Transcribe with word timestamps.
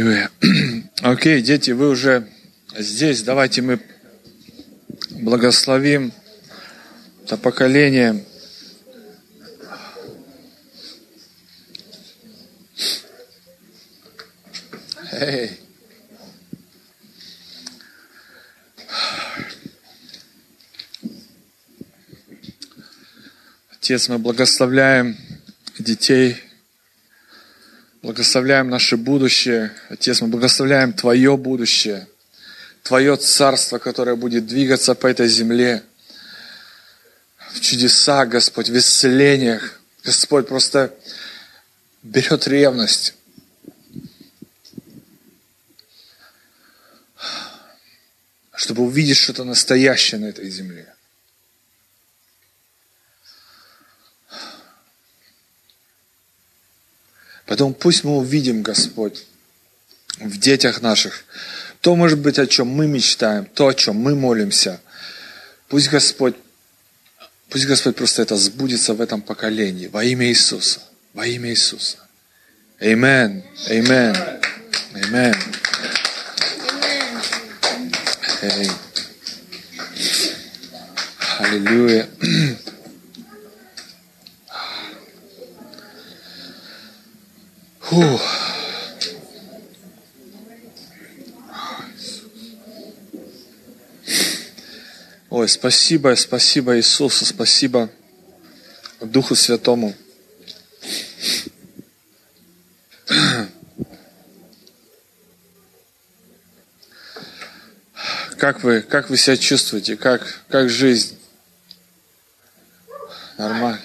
Аллилуйя. 0.00 0.30
Окей, 1.02 1.42
дети, 1.42 1.72
вы 1.72 1.90
уже 1.90 2.26
здесь. 2.74 3.22
Давайте 3.22 3.60
мы 3.60 3.82
благословим 5.10 6.10
это 7.22 7.36
поколение. 7.36 8.24
Эй. 15.12 15.50
Отец, 23.70 24.08
мы 24.08 24.18
благословляем 24.18 25.18
детей, 25.78 26.42
благословляем 28.20 28.68
наше 28.68 28.98
будущее. 28.98 29.72
Отец, 29.88 30.20
мы 30.20 30.28
благословляем 30.28 30.92
Твое 30.92 31.38
будущее, 31.38 32.06
Твое 32.82 33.16
царство, 33.16 33.78
которое 33.78 34.14
будет 34.14 34.46
двигаться 34.46 34.94
по 34.94 35.06
этой 35.06 35.26
земле, 35.26 35.82
в 37.54 37.60
чудесах, 37.60 38.28
Господь, 38.28 38.68
в 38.68 38.76
исцелениях. 38.76 39.80
Господь 40.04 40.48
просто 40.48 40.94
берет 42.02 42.46
ревность. 42.46 43.14
чтобы 48.54 48.82
увидеть 48.82 49.16
что-то 49.16 49.44
настоящее 49.44 50.20
на 50.20 50.26
этой 50.26 50.50
земле. 50.50 50.94
Поэтому 57.50 57.74
пусть 57.74 58.04
мы 58.04 58.16
увидим, 58.18 58.62
Господь, 58.62 59.26
в 60.20 60.38
детях 60.38 60.82
наших, 60.82 61.24
то, 61.80 61.96
может 61.96 62.20
быть, 62.20 62.38
о 62.38 62.46
чем 62.46 62.68
мы 62.68 62.86
мечтаем, 62.86 63.44
то, 63.44 63.66
о 63.66 63.74
чем 63.74 63.96
мы 63.96 64.14
молимся. 64.14 64.80
Пусть 65.66 65.88
Господь, 65.90 66.36
пусть 67.48 67.66
Господь 67.66 67.96
просто 67.96 68.22
это 68.22 68.36
сбудется 68.36 68.94
в 68.94 69.00
этом 69.00 69.20
поколении 69.20 69.88
во 69.88 70.04
имя 70.04 70.28
Иисуса. 70.28 70.78
Во 71.12 71.26
имя 71.26 71.50
Иисуса. 71.50 71.98
Амин. 72.78 73.42
Амин. 73.66 74.16
Амин. 74.94 75.34
Аллилуйя. 81.40 82.08
Фух. 87.90 88.22
Ой, 95.28 95.48
спасибо, 95.48 96.14
спасибо 96.14 96.76
Иисусу, 96.76 97.24
спасибо 97.24 97.90
Духу 99.00 99.34
Святому. 99.34 99.96
Как 108.36 108.62
вы, 108.62 108.82
как 108.82 109.10
вы 109.10 109.16
себя 109.16 109.36
чувствуете? 109.36 109.96
Как, 109.96 110.44
как 110.48 110.70
жизнь? 110.70 111.18
Нормально? 113.36 113.80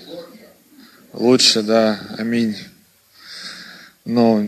Лучше, 1.12 1.64
да. 1.64 2.00
Аминь 2.20 2.56
но 4.06 4.48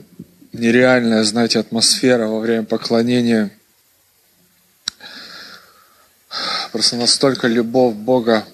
нереальная, 0.54 1.24
знаете, 1.24 1.60
атмосфера 1.60 2.28
во 2.28 2.40
время 2.40 2.64
поклонения. 2.64 3.52
Просто 6.72 6.96
настолько 6.96 7.48
любовь 7.48 7.96
Бога 7.96 8.46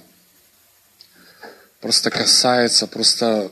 просто 1.84 2.09
касается, 2.09 2.88
просто, 2.88 3.52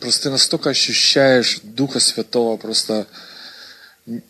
просто 0.00 0.24
ты 0.24 0.30
настолько 0.30 0.70
ощущаешь 0.70 1.60
Духа 1.62 2.00
Святого, 2.00 2.56
просто 2.56 3.06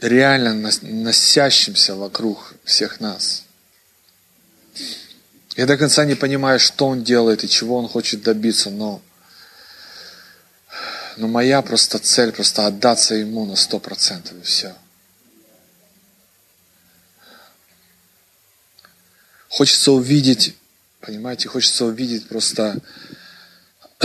реально 0.00 0.72
носящимся 0.82 1.94
вокруг 1.94 2.54
всех 2.64 2.98
нас. 2.98 3.44
Я 5.56 5.66
до 5.66 5.76
конца 5.76 6.04
не 6.04 6.16
понимаю, 6.16 6.58
что 6.58 6.88
Он 6.88 7.04
делает 7.04 7.44
и 7.44 7.48
чего 7.48 7.76
Он 7.78 7.88
хочет 7.88 8.22
добиться, 8.22 8.70
но 8.70 9.00
но 11.18 11.26
моя 11.26 11.62
просто 11.62 11.98
цель 11.98 12.32
просто 12.32 12.66
отдаться 12.66 13.14
ему 13.14 13.44
на 13.44 13.56
сто 13.56 13.80
процентов 13.80 14.36
и 14.38 14.42
все. 14.42 14.74
Хочется 19.48 19.92
увидеть, 19.92 20.54
понимаете, 21.00 21.48
хочется 21.48 21.86
увидеть 21.86 22.28
просто 22.28 22.78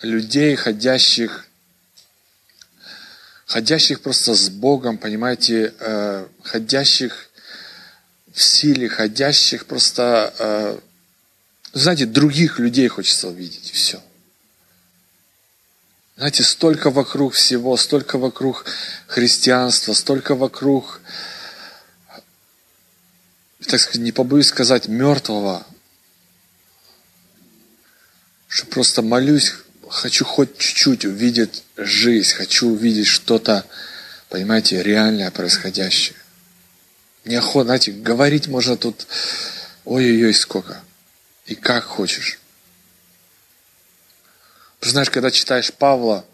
людей, 0.00 0.56
ходящих, 0.56 1.46
ходящих 3.44 4.00
просто 4.00 4.34
с 4.34 4.48
Богом, 4.48 4.96
понимаете, 4.96 5.74
э, 5.78 6.28
ходящих 6.42 7.28
в 8.32 8.40
силе, 8.40 8.88
ходящих 8.88 9.66
просто, 9.66 10.32
э, 10.38 10.78
знаете, 11.74 12.06
других 12.06 12.58
людей 12.58 12.88
хочется 12.88 13.28
увидеть, 13.28 13.68
и 13.70 13.74
все. 13.74 14.00
Знаете, 16.16 16.44
столько 16.44 16.88
вокруг 16.90 17.34
всего, 17.34 17.76
столько 17.76 18.16
вокруг 18.16 18.64
христианства, 19.06 19.92
столько 19.92 20.34
вокруг, 20.34 21.02
так 23.68 23.78
сказать, 23.78 24.00
не 24.00 24.12
побоюсь 24.12 24.46
сказать, 24.46 24.88
мертвого, 24.88 25.66
что 28.48 28.66
просто 28.68 29.02
молюсь, 29.02 29.56
хочу 29.90 30.24
хоть 30.24 30.56
чуть-чуть 30.56 31.04
увидеть 31.04 31.64
жизнь, 31.76 32.34
хочу 32.34 32.68
увидеть 32.68 33.08
что-то, 33.08 33.66
понимаете, 34.30 34.82
реальное 34.82 35.30
происходящее. 35.30 36.16
Неохота, 37.26 37.66
знаете, 37.66 37.92
говорить 37.92 38.46
можно 38.46 38.78
тут 38.78 39.06
ой-ой-ой 39.84 40.32
сколько. 40.32 40.80
И 41.44 41.54
как 41.54 41.84
хочешь. 41.84 42.40
Ты 44.86 44.90
знаешь, 44.90 45.10
когда 45.10 45.32
читаешь 45.32 45.72
Павла, 45.72 46.24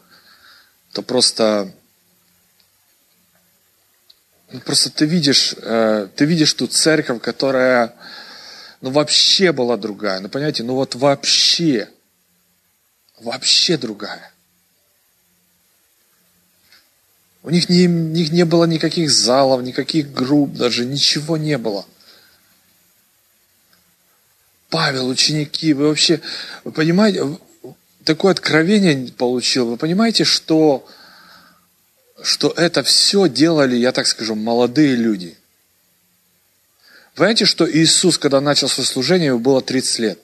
то 0.92 1.00
просто 1.00 1.72
ну, 4.50 4.60
просто 4.60 4.90
ты 4.90 5.06
видишь, 5.06 5.54
э, 5.56 6.08
ты 6.14 6.26
видишь 6.26 6.52
ту 6.52 6.66
церковь, 6.66 7.22
которая 7.22 7.94
ну, 8.82 8.90
вообще 8.90 9.52
была 9.52 9.78
другая. 9.78 10.20
Ну, 10.20 10.28
понимаете, 10.28 10.64
ну 10.64 10.74
вот 10.74 10.94
вообще, 10.94 11.88
вообще 13.20 13.78
другая. 13.78 14.30
У 17.42 17.48
них 17.48 17.70
не, 17.70 17.86
у 17.86 17.88
них 17.88 18.32
не 18.32 18.44
было 18.44 18.66
никаких 18.66 19.10
залов, 19.10 19.62
никаких 19.62 20.12
групп 20.12 20.52
даже, 20.52 20.84
ничего 20.84 21.38
не 21.38 21.56
было. 21.56 21.86
Павел, 24.68 25.08
ученики, 25.08 25.72
вы 25.72 25.88
вообще, 25.88 26.20
вы 26.64 26.72
понимаете, 26.72 27.38
такое 28.04 28.32
откровение 28.32 29.12
получил. 29.12 29.66
Вы 29.70 29.76
понимаете, 29.76 30.24
что, 30.24 30.86
что 32.22 32.52
это 32.56 32.82
все 32.82 33.28
делали, 33.28 33.76
я 33.76 33.92
так 33.92 34.06
скажу, 34.06 34.34
молодые 34.34 34.94
люди. 34.94 35.36
Вы 37.12 37.18
понимаете, 37.18 37.44
что 37.44 37.70
Иисус, 37.70 38.18
когда 38.18 38.40
начал 38.40 38.68
свое 38.68 38.86
служение, 38.86 39.28
ему 39.28 39.38
было 39.38 39.60
30 39.60 39.98
лет. 39.98 40.18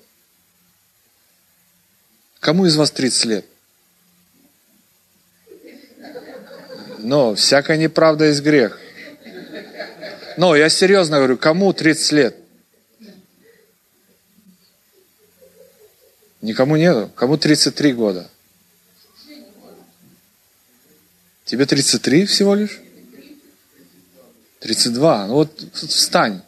Кому 2.41 2.67
из 2.67 2.77
вас 2.77 2.91
30 2.91 3.25
лет? 3.27 3.47
Но 6.99 7.35
всякая 7.35 7.77
неправда 7.77 8.27
есть 8.27 8.43
грех. 8.43 8.79
Но 10.37 10.55
я 10.55 10.69
серьезно 10.69 11.19
говорю, 11.19 11.37
кому 11.37 11.73
30 11.73 12.13
лет? 12.13 12.37
Никому 16.41 16.77
нету. 16.77 17.11
Кому 17.15 17.37
33 17.37 17.93
года? 17.93 18.31
Тебе 21.45 21.67
33 21.67 22.27
всего 22.27 22.55
лишь? 22.55 22.81
32. 24.61 25.27
Ну 25.27 25.35
вот 25.35 25.61
встань. 25.73 26.43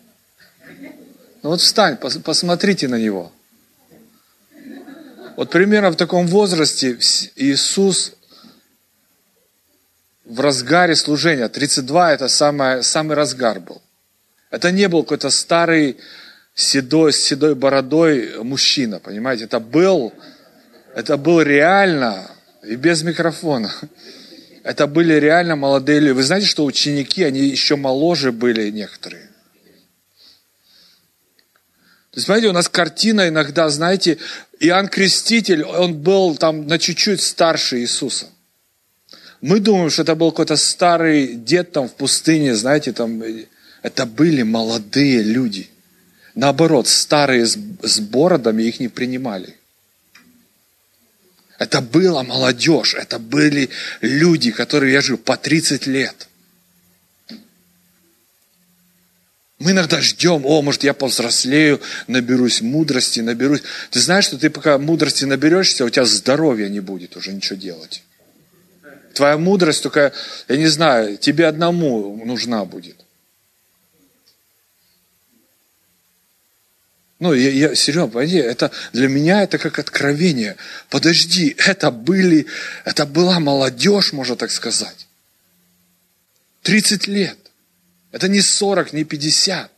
Ну 1.42 1.50
вот 1.50 1.60
встань, 1.60 1.96
посмотрите 1.96 2.86
на 2.88 2.96
него. 2.96 3.32
Вот 5.36 5.50
примерно 5.50 5.90
в 5.90 5.96
таком 5.96 6.26
возрасте 6.26 6.98
Иисус 7.36 8.12
в 10.26 10.38
разгаре 10.38 10.94
служения, 10.94 11.48
32 11.48 12.12
это 12.12 12.28
самый, 12.28 12.82
самый 12.82 13.16
разгар 13.16 13.58
был. 13.58 13.80
Это 14.50 14.70
не 14.70 14.86
был 14.88 15.02
какой-то 15.02 15.30
старый 15.30 15.96
седой, 16.60 17.12
с 17.12 17.20
седой 17.20 17.54
бородой 17.54 18.42
мужчина, 18.42 19.00
понимаете? 19.00 19.44
Это 19.44 19.60
был, 19.60 20.12
это 20.94 21.16
был 21.16 21.40
реально 21.40 22.30
и 22.62 22.76
без 22.76 23.02
микрофона. 23.02 23.72
Это 24.62 24.86
были 24.86 25.14
реально 25.14 25.56
молодые 25.56 26.00
люди. 26.00 26.12
Вы 26.12 26.22
знаете, 26.22 26.46
что 26.46 26.64
ученики, 26.64 27.22
они 27.22 27.40
еще 27.40 27.76
моложе 27.76 28.30
были 28.30 28.70
некоторые. 28.70 29.30
То 32.10 32.16
есть, 32.16 32.26
смотрите, 32.26 32.48
у 32.48 32.52
нас 32.52 32.68
картина 32.68 33.28
иногда, 33.28 33.68
знаете, 33.70 34.18
Иоанн 34.58 34.88
Креститель, 34.88 35.62
он 35.62 35.94
был 35.94 36.36
там 36.36 36.66
на 36.66 36.78
чуть-чуть 36.78 37.22
старше 37.22 37.80
Иисуса. 37.80 38.26
Мы 39.40 39.60
думаем, 39.60 39.90
что 39.90 40.02
это 40.02 40.14
был 40.14 40.32
какой-то 40.32 40.56
старый 40.56 41.34
дед 41.34 41.72
там 41.72 41.88
в 41.88 41.94
пустыне, 41.94 42.54
знаете, 42.54 42.92
там, 42.92 43.22
это 43.82 44.06
были 44.06 44.42
молодые 44.42 45.22
люди. 45.22 45.70
Наоборот, 46.40 46.88
старые 46.88 47.44
с, 47.44 48.00
бородами 48.00 48.62
их 48.62 48.80
не 48.80 48.88
принимали. 48.88 49.58
Это 51.58 51.82
была 51.82 52.22
молодежь, 52.22 52.94
это 52.94 53.18
были 53.18 53.68
люди, 54.00 54.50
которые, 54.50 54.94
я 54.94 55.02
живу, 55.02 55.18
по 55.18 55.36
30 55.36 55.86
лет. 55.86 56.28
Мы 59.58 59.72
иногда 59.72 60.00
ждем, 60.00 60.46
о, 60.46 60.62
может, 60.62 60.82
я 60.82 60.94
повзрослею, 60.94 61.78
наберусь 62.06 62.62
мудрости, 62.62 63.20
наберусь. 63.20 63.60
Ты 63.90 64.00
знаешь, 64.00 64.24
что 64.24 64.38
ты 64.38 64.48
пока 64.48 64.78
мудрости 64.78 65.26
наберешься, 65.26 65.84
у 65.84 65.90
тебя 65.90 66.06
здоровья 66.06 66.70
не 66.70 66.80
будет 66.80 67.18
уже 67.18 67.34
ничего 67.34 67.58
делать. 67.58 68.02
Твоя 69.12 69.36
мудрость 69.36 69.82
только, 69.82 70.14
я 70.48 70.56
не 70.56 70.68
знаю, 70.68 71.18
тебе 71.18 71.46
одному 71.46 72.24
нужна 72.24 72.64
будет. 72.64 72.96
Ну, 77.20 77.34
я, 77.34 77.50
я 77.50 77.74
серьезно, 77.74 78.08
пойди, 78.08 78.38
это 78.38 78.70
для 78.94 79.06
меня 79.06 79.42
это 79.42 79.58
как 79.58 79.78
откровение. 79.78 80.56
Подожди, 80.88 81.54
это 81.58 81.90
были, 81.90 82.46
это 82.86 83.04
была 83.04 83.38
молодежь, 83.40 84.14
можно 84.14 84.36
так 84.36 84.50
сказать. 84.50 85.06
30 86.62 87.06
лет. 87.08 87.36
Это 88.10 88.26
не 88.26 88.40
40, 88.40 88.94
не 88.94 89.04
50. 89.04 89.70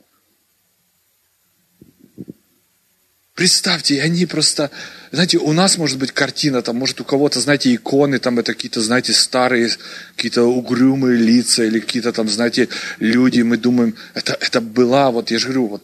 Представьте, 3.34 4.00
они 4.02 4.26
просто, 4.26 4.70
знаете, 5.10 5.38
у 5.38 5.52
нас 5.52 5.78
может 5.78 5.98
быть 5.98 6.12
картина, 6.12 6.62
там, 6.62 6.76
может 6.76 7.00
у 7.00 7.04
кого-то, 7.04 7.40
знаете, 7.40 7.74
иконы, 7.74 8.20
там 8.20 8.38
это 8.38 8.54
какие-то, 8.54 8.80
знаете, 8.80 9.14
старые, 9.14 9.68
какие-то 10.14 10.44
угрюмые 10.44 11.16
лица 11.16 11.64
или 11.64 11.80
какие-то 11.80 12.12
там, 12.12 12.28
знаете, 12.28 12.68
люди, 13.00 13.40
мы 13.40 13.56
думаем, 13.56 13.96
это, 14.14 14.36
это 14.38 14.60
была, 14.60 15.10
вот 15.10 15.32
я 15.32 15.38
же 15.40 15.46
говорю, 15.46 15.66
вот 15.66 15.82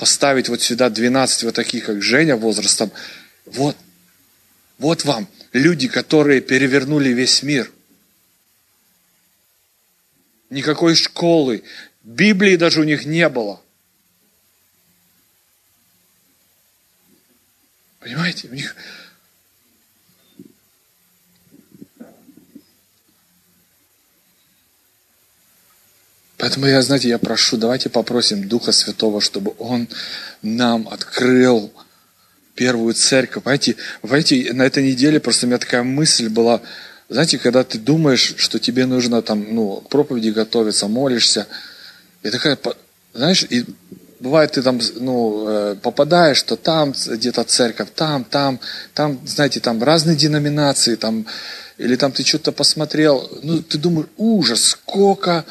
поставить 0.00 0.48
вот 0.48 0.60
сюда 0.62 0.90
12 0.90 1.44
вот 1.44 1.54
таких, 1.54 1.86
как 1.86 2.02
Женя 2.02 2.34
возрастом, 2.34 2.90
вот, 3.46 3.76
вот 4.78 5.04
вам 5.04 5.28
люди, 5.52 5.86
которые 5.86 6.40
перевернули 6.40 7.10
весь 7.10 7.44
мир– 7.44 7.70
никакой 10.50 10.96
школы, 10.96 11.62
Библии 12.02 12.56
даже 12.56 12.80
у 12.80 12.84
них 12.84 13.06
не 13.06 13.28
было. 13.28 13.62
Понимаете, 18.00 18.48
у 18.48 18.54
них 18.54 18.74
Поэтому 26.40 26.66
я, 26.66 26.80
знаете, 26.80 27.08
я 27.08 27.18
прошу, 27.18 27.58
давайте 27.58 27.90
попросим 27.90 28.48
Духа 28.48 28.72
Святого, 28.72 29.20
чтобы 29.20 29.52
Он 29.58 29.88
нам 30.42 30.88
открыл 30.88 31.70
первую 32.54 32.94
церковь. 32.94 33.42
Понимаете, 33.42 33.76
понимаете, 34.00 34.52
на 34.54 34.62
этой 34.62 34.82
неделе 34.82 35.20
просто 35.20 35.46
у 35.46 35.48
меня 35.48 35.58
такая 35.58 35.82
мысль 35.82 36.28
была, 36.30 36.62
знаете, 37.10 37.38
когда 37.38 37.62
ты 37.62 37.78
думаешь, 37.78 38.34
что 38.38 38.58
тебе 38.58 38.86
нужно 38.86 39.20
там, 39.20 39.54
ну, 39.54 39.82
проповеди 39.90 40.30
готовиться, 40.30 40.88
молишься, 40.88 41.46
и 42.22 42.30
такая, 42.30 42.58
знаешь, 43.12 43.44
и 43.50 43.66
бывает 44.18 44.52
ты 44.52 44.62
там, 44.62 44.80
ну, 44.96 45.44
э, 45.46 45.76
попадаешь, 45.82 46.38
что 46.38 46.56
там 46.56 46.94
где-то 47.06 47.44
церковь, 47.44 47.88
там, 47.94 48.24
там, 48.24 48.60
там, 48.94 49.20
знаете, 49.26 49.60
там 49.60 49.82
разные 49.82 50.16
деноминации, 50.16 50.94
там, 50.94 51.26
или 51.76 51.96
там 51.96 52.12
ты 52.12 52.24
что-то 52.24 52.52
посмотрел, 52.52 53.30
ну, 53.42 53.62
ты 53.62 53.76
думаешь, 53.78 54.08
ужас, 54.16 54.64
сколько, 54.64 55.44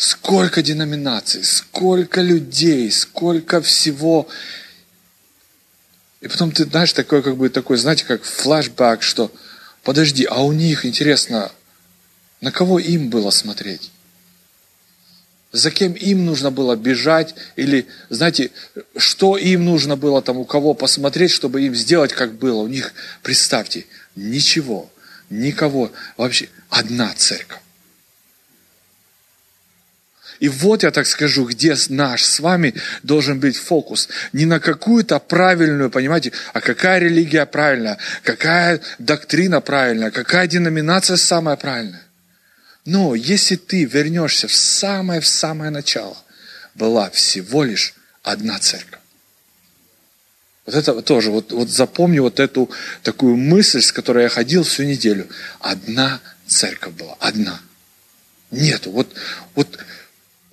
сколько 0.00 0.62
деноминаций, 0.62 1.44
сколько 1.44 2.22
людей, 2.22 2.90
сколько 2.90 3.60
всего. 3.60 4.26
И 6.22 6.28
потом 6.28 6.52
ты, 6.52 6.64
знаешь, 6.64 6.94
такой, 6.94 7.22
как 7.22 7.36
бы, 7.36 7.50
такой, 7.50 7.76
знаете, 7.76 8.06
как 8.06 8.24
флешбэк, 8.24 9.02
что 9.02 9.30
Подожди, 9.82 10.24
а 10.24 10.42
у 10.42 10.52
них, 10.52 10.84
интересно, 10.84 11.50
на 12.40 12.50
кого 12.50 12.78
им 12.78 13.08
было 13.08 13.30
смотреть? 13.30 13.90
За 15.52 15.70
кем 15.70 15.94
им 15.94 16.26
нужно 16.26 16.50
было 16.50 16.76
бежать? 16.76 17.34
Или, 17.56 17.86
знаете, 18.08 18.52
что 18.96 19.36
им 19.36 19.64
нужно 19.64 19.96
было 19.96 20.22
там 20.22 20.38
у 20.38 20.44
кого 20.44 20.74
посмотреть, 20.74 21.30
чтобы 21.30 21.62
им 21.62 21.74
сделать, 21.74 22.12
как 22.12 22.34
было? 22.34 22.60
У 22.60 22.68
них, 22.68 22.92
представьте, 23.22 23.86
ничего, 24.16 24.90
никого. 25.28 25.90
Вообще, 26.16 26.48
одна 26.68 27.12
церковь. 27.14 27.60
И 30.40 30.48
вот 30.48 30.82
я 30.82 30.90
так 30.90 31.06
скажу, 31.06 31.44
где 31.44 31.76
наш 31.90 32.24
с 32.24 32.40
вами 32.40 32.74
должен 33.02 33.38
быть 33.38 33.58
фокус. 33.58 34.08
Не 34.32 34.46
на 34.46 34.58
какую-то 34.58 35.18
правильную, 35.18 35.90
понимаете, 35.90 36.32
а 36.54 36.62
какая 36.62 36.98
религия 36.98 37.44
правильная, 37.44 37.98
какая 38.22 38.80
доктрина 38.98 39.60
правильная, 39.60 40.10
какая 40.10 40.46
деноминация 40.46 41.18
самая 41.18 41.56
правильная. 41.56 42.02
Но 42.86 43.14
если 43.14 43.56
ты 43.56 43.84
вернешься 43.84 44.48
в 44.48 44.54
самое-в 44.54 45.26
самое 45.26 45.70
начало, 45.70 46.16
была 46.74 47.10
всего 47.10 47.62
лишь 47.62 47.94
одна 48.22 48.58
церковь. 48.58 49.00
Вот 50.64 50.74
это 50.74 51.02
тоже, 51.02 51.30
вот, 51.30 51.52
вот 51.52 51.68
запомни 51.68 52.18
вот 52.18 52.40
эту 52.40 52.70
такую 53.02 53.36
мысль, 53.36 53.82
с 53.82 53.92
которой 53.92 54.22
я 54.24 54.28
ходил 54.30 54.62
всю 54.62 54.84
неделю. 54.84 55.28
Одна 55.60 56.20
церковь 56.46 56.94
была, 56.94 57.16
одна. 57.20 57.60
Нету. 58.50 58.90
Вот, 58.90 59.14
вот 59.54 59.78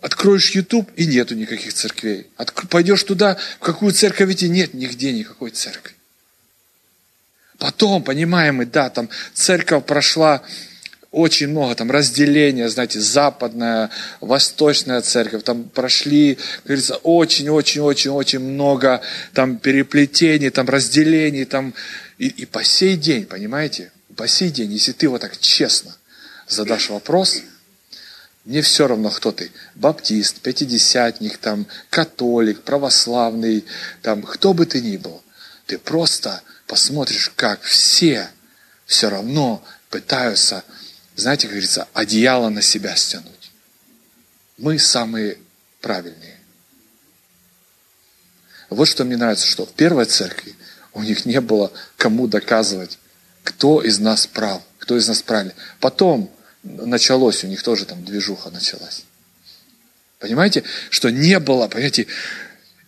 Откроешь 0.08 0.52
YouTube, 0.52 0.90
и 0.96 1.06
нету 1.06 1.36
никаких 1.36 1.74
церквей. 1.74 2.28
Отк... 2.38 2.70
Пойдешь 2.70 3.04
туда, 3.04 3.38
в 3.60 3.60
какую 3.60 3.92
церковь 3.92 4.32
идти, 4.32 4.48
нет 4.48 4.74
нигде 4.74 5.12
никакой 5.12 5.50
церкви. 5.50 5.96
Потом, 7.58 8.02
понимаем 8.02 8.56
мы, 8.56 8.66
да, 8.66 8.90
там 8.90 9.10
церковь 9.34 9.84
прошла 9.84 10.44
очень 11.12 11.50
много, 11.50 11.76
там 11.76 11.92
разделения, 11.92 12.70
знаете, 12.70 13.02
западная, 13.02 13.90
восточная 14.22 15.02
церковь, 15.02 15.44
там 15.44 15.66
прошли, 15.66 16.36
как 16.36 16.64
говорится, 16.68 16.96
очень-очень-очень-очень 17.04 18.40
много 18.40 19.02
там 19.34 19.58
переплетений, 19.58 20.52
там 20.52 20.70
разделений, 20.70 21.44
там, 21.44 21.74
и, 22.18 22.28
и 22.28 22.46
по 22.46 22.64
сей 22.64 22.96
день, 22.96 23.26
понимаете, 23.26 23.92
по 24.16 24.26
сей 24.26 24.52
день, 24.52 24.72
если 24.72 24.94
ты 24.94 25.10
вот 25.10 25.20
так 25.20 25.38
честно 25.38 25.94
задашь 26.48 26.90
вопрос– 26.92 27.42
мне 28.48 28.62
все 28.62 28.88
равно, 28.88 29.10
кто 29.10 29.34
ты. 29.34 29.51
Баптист, 29.75 30.39
пятидесятник, 30.39 31.38
там, 31.38 31.68
католик, 31.89 32.62
православный, 32.62 33.66
там, 34.01 34.22
кто 34.22 34.54
бы 34.54 34.66
ты 34.66 34.80
ни 34.80 34.96
был. 34.96 35.22
Ты 35.66 35.77
просто 35.77 36.42
посмотришь, 36.66 37.30
как 37.36 37.62
все 37.63 38.30
все 38.86 39.10
равно 39.10 39.62
пытаются, 39.89 40.63
знаете, 41.18 41.48
как 41.48 41.56
говорится, 41.56 41.89
одеяло 41.94 42.48
на 42.48 42.62
себя 42.62 42.96
стянуть. 42.96 43.51
Мы 44.58 44.80
самые 44.80 45.39
правильные. 45.82 46.39
Вот 48.70 48.86
что 48.86 49.04
мне 49.04 49.18
нравится, 49.18 49.46
что 49.46 49.66
в 49.66 49.74
первой 49.74 50.06
церкви 50.06 50.56
у 50.94 51.04
них 51.04 51.25
не 51.25 51.42
было 51.42 51.70
кому 51.98 52.27
доказывать, 52.27 52.98
кто 53.44 53.82
из 53.82 54.00
нас 54.00 54.25
прав, 54.25 54.62
кто 54.80 54.96
из 54.96 55.06
нас 55.10 55.22
правильный. 55.22 55.56
Потом 55.82 56.32
началось, 56.86 57.44
у 57.44 57.48
них 57.48 57.64
тоже 57.64 57.86
там 57.86 58.04
движуха 58.04 58.50
началась. 58.50 59.04
Понимаете, 60.20 60.64
что 60.90 61.10
не 61.10 61.40
было, 61.40 61.68
понимаете, 61.68 62.08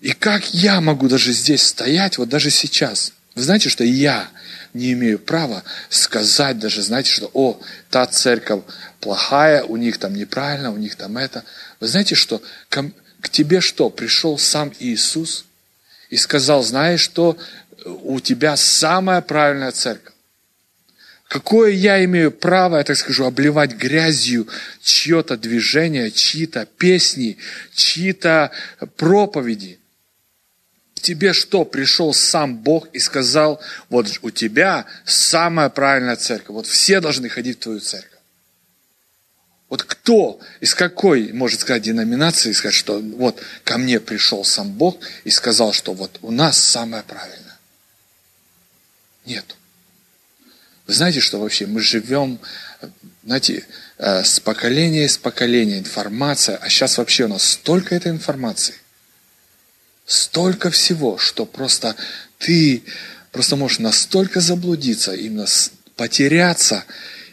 и 0.01 0.13
как 0.13 0.53
я 0.53 0.81
могу 0.81 1.07
даже 1.07 1.33
здесь 1.33 1.63
стоять, 1.63 2.17
вот 2.17 2.29
даже 2.29 2.49
сейчас. 2.49 3.13
Вы 3.35 3.43
знаете, 3.43 3.69
что 3.69 3.83
я 3.83 4.29
не 4.73 4.93
имею 4.93 5.19
права 5.19 5.63
сказать 5.89 6.59
даже, 6.59 6.81
знаете, 6.81 7.11
что, 7.11 7.29
о, 7.33 7.59
та 7.89 8.05
церковь 8.05 8.63
плохая, 8.99 9.63
у 9.63 9.77
них 9.77 9.97
там 9.97 10.15
неправильно, 10.15 10.71
у 10.71 10.77
них 10.77 10.95
там 10.95 11.17
это. 11.17 11.43
Вы 11.79 11.87
знаете, 11.87 12.15
что 12.15 12.41
к, 12.69 12.83
к 13.21 13.29
тебе 13.29 13.61
что, 13.61 13.89
пришел 13.89 14.37
сам 14.37 14.73
Иисус 14.79 15.45
и 16.09 16.17
сказал, 16.17 16.63
знаешь 16.63 17.01
что, 17.01 17.37
у 17.85 18.19
тебя 18.19 18.55
самая 18.57 19.21
правильная 19.21 19.71
церковь. 19.71 20.13
Какое 21.29 21.69
я 21.73 22.03
имею 22.05 22.31
право, 22.31 22.77
я 22.77 22.83
так 22.83 22.97
скажу, 22.97 23.23
обливать 23.23 23.75
грязью 23.75 24.47
чье-то 24.81 25.37
движение, 25.37 26.09
чьи-то 26.09 26.65
песни, 26.65 27.37
чьи-то 27.71 28.49
проповеди? 28.97 29.79
Тебе 30.95 31.33
что, 31.33 31.65
пришел 31.65 32.15
сам 32.15 32.57
Бог 32.57 32.89
и 32.93 32.99
сказал, 32.99 33.61
вот 33.89 34.07
у 34.23 34.31
тебя 34.31 34.87
самая 35.05 35.69
правильная 35.69 36.15
церковь, 36.15 36.55
вот 36.55 36.65
все 36.65 36.99
должны 36.99 37.29
ходить 37.29 37.57
в 37.57 37.61
твою 37.61 37.79
церковь. 37.79 38.19
Вот 39.69 39.83
кто, 39.83 40.39
из 40.61 40.73
какой, 40.73 41.31
может 41.31 41.59
сказать, 41.59 41.83
деноминации 41.83 42.53
сказать, 42.53 42.73
что 42.73 42.99
вот 42.99 43.39
ко 43.63 43.77
мне 43.77 43.99
пришел 43.99 44.43
сам 44.43 44.71
Бог 44.71 44.97
и 45.25 45.29
сказал, 45.29 45.73
что 45.73 45.93
вот 45.93 46.17
у 46.23 46.31
нас 46.31 46.57
самое 46.57 47.03
правильное. 47.03 47.59
Нет. 49.27 49.58
Вы 50.89 50.95
знаете, 50.95 51.19
что 51.19 51.37
вообще 51.37 51.67
мы 51.67 51.81
живем, 51.81 52.39
знаете, 53.23 53.63
э, 53.99 54.23
с 54.23 54.39
поколения 54.39 55.07
с 55.07 55.19
поколения 55.19 55.77
информация, 55.77 56.57
а 56.57 56.67
сейчас 56.67 56.97
вообще 56.97 57.25
у 57.25 57.27
нас 57.27 57.43
столько 57.43 57.93
этой 57.93 58.11
информации, 58.11 58.73
столько 60.07 60.71
всего, 60.71 61.19
что 61.19 61.45
просто 61.45 61.95
ты 62.39 62.81
просто 63.31 63.55
можешь 63.55 63.77
настолько 63.77 64.41
заблудиться, 64.41 65.13
именно 65.13 65.45
потеряться, 65.95 66.85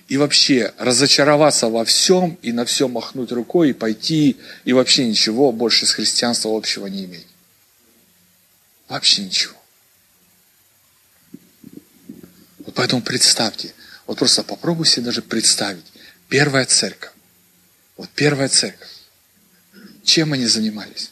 и 0.06 0.18
вообще 0.18 0.74
разочароваться 0.76 1.70
во 1.70 1.86
всем 1.86 2.38
и 2.42 2.52
на 2.52 2.66
все 2.66 2.88
махнуть 2.88 3.32
рукой 3.32 3.70
и 3.70 3.72
пойти 3.72 4.36
и 4.66 4.74
вообще 4.74 5.08
ничего 5.08 5.50
больше 5.50 5.86
с 5.86 5.92
христианством 5.92 6.54
общего 6.54 6.88
не 6.88 7.06
иметь. 7.06 7.26
Вообще 8.86 9.22
ничего. 9.22 9.56
Вот 12.65 12.65
поэтому 12.76 13.02
представьте, 13.02 13.74
вот 14.06 14.18
просто 14.18 14.44
попробуй 14.44 14.86
себе 14.86 15.06
даже 15.06 15.22
представить. 15.22 15.84
Первая 16.28 16.64
церковь. 16.66 17.10
Вот 17.96 18.08
первая 18.14 18.48
церковь. 18.48 18.88
Чем 20.04 20.34
они 20.34 20.46
занимались? 20.46 21.10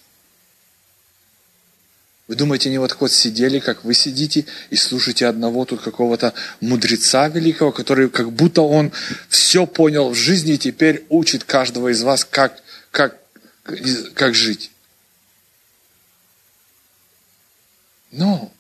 Вы 2.27 2.37
думаете, 2.37 2.69
они 2.69 2.79
вот 2.79 2.93
хоть 2.93 3.13
сидели, 3.13 3.59
как 3.59 3.85
вы 3.85 3.93
сидите, 3.93 4.47
и 4.71 4.77
слушаете 4.77 5.27
одного 5.27 5.65
тут 5.65 5.83
какого-то 5.83 6.33
мудреца 6.61 7.29
великого, 7.29 7.73
который 7.73 8.09
как 8.09 8.33
будто 8.33 8.63
он 8.63 8.93
все 9.29 9.67
понял 9.67 10.11
в 10.11 10.15
жизни 10.15 10.55
и 10.55 10.59
теперь 10.59 11.05
учит 11.09 11.45
каждого 11.45 11.89
из 11.93 12.03
вас, 12.03 12.25
как, 12.25 12.63
как, 12.91 13.19
как 14.15 14.35
жить. 14.35 14.71
Но 18.11 18.53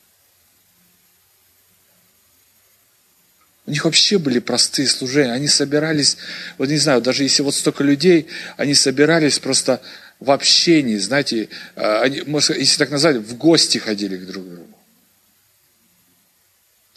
у 3.66 3.71
них 3.71 3.85
вообще 3.85 4.18
были 4.18 4.40
простые 4.40 4.88
служения. 4.88 5.33
Они 5.33 5.49
собирались, 5.49 6.18
вот 6.59 6.68
не 6.68 6.76
знаю, 6.76 7.00
даже 7.00 7.23
если 7.23 7.42
вот 7.42 7.54
столько 7.54 7.83
людей, 7.83 8.26
они 8.56 8.75
собирались 8.75 9.38
просто 9.38 9.80
в 10.21 10.30
общении, 10.30 10.99
знаете, 10.99 11.49
э, 11.76 11.99
они, 12.00 12.23
если 12.59 12.78
так 12.78 12.90
назвать, 12.90 13.16
в 13.16 13.37
гости 13.37 13.78
ходили 13.78 14.16
к 14.16 14.26
друг 14.26 14.44
другу. 14.44 14.68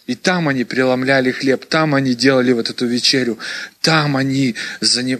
И 0.07 0.15
там 0.15 0.47
они 0.47 0.63
преломляли 0.63 1.31
хлеб, 1.31 1.65
там 1.65 1.93
они 1.93 2.15
делали 2.15 2.53
вот 2.53 2.69
эту 2.69 2.85
вечерю, 2.85 3.37
там 3.81 4.15
они, 4.15 4.55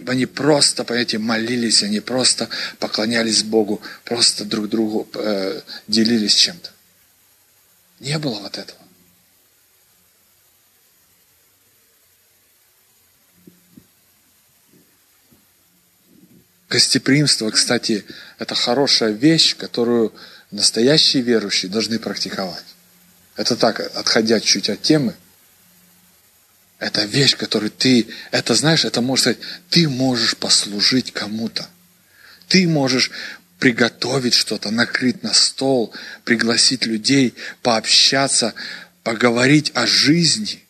они 0.06 0.26
просто, 0.26 0.84
понимаете, 0.84 1.18
молились, 1.18 1.82
они 1.82 2.00
просто 2.00 2.48
поклонялись 2.78 3.42
Богу, 3.42 3.82
просто 4.04 4.46
друг 4.46 4.70
другу 4.70 5.06
э, 5.12 5.60
делились 5.88 6.34
чем-то. 6.34 6.70
Не 8.00 8.18
было 8.18 8.40
вот 8.40 8.56
этого. 8.56 8.78
Гостеприимство, 16.68 17.50
кстати, 17.50 18.04
это 18.38 18.54
хорошая 18.54 19.12
вещь, 19.12 19.56
которую 19.56 20.12
настоящие 20.50 21.22
верующие 21.22 21.70
должны 21.70 21.98
практиковать. 21.98 22.64
Это 23.36 23.56
так, 23.56 23.80
отходя 23.96 24.38
чуть 24.40 24.68
от 24.68 24.82
темы. 24.82 25.14
Это 26.78 27.04
вещь, 27.04 27.36
которую 27.36 27.70
ты, 27.70 28.08
это 28.30 28.54
знаешь, 28.54 28.84
это 28.84 29.00
может 29.00 29.22
сказать, 29.22 29.38
ты 29.70 29.88
можешь 29.88 30.36
послужить 30.36 31.12
кому-то. 31.12 31.66
Ты 32.48 32.68
можешь 32.68 33.10
приготовить 33.58 34.34
что-то, 34.34 34.70
накрыть 34.70 35.22
на 35.22 35.32
стол, 35.32 35.92
пригласить 36.24 36.86
людей, 36.86 37.34
пообщаться, 37.62 38.54
поговорить 39.02 39.72
о 39.74 39.86
жизни– 39.86 40.64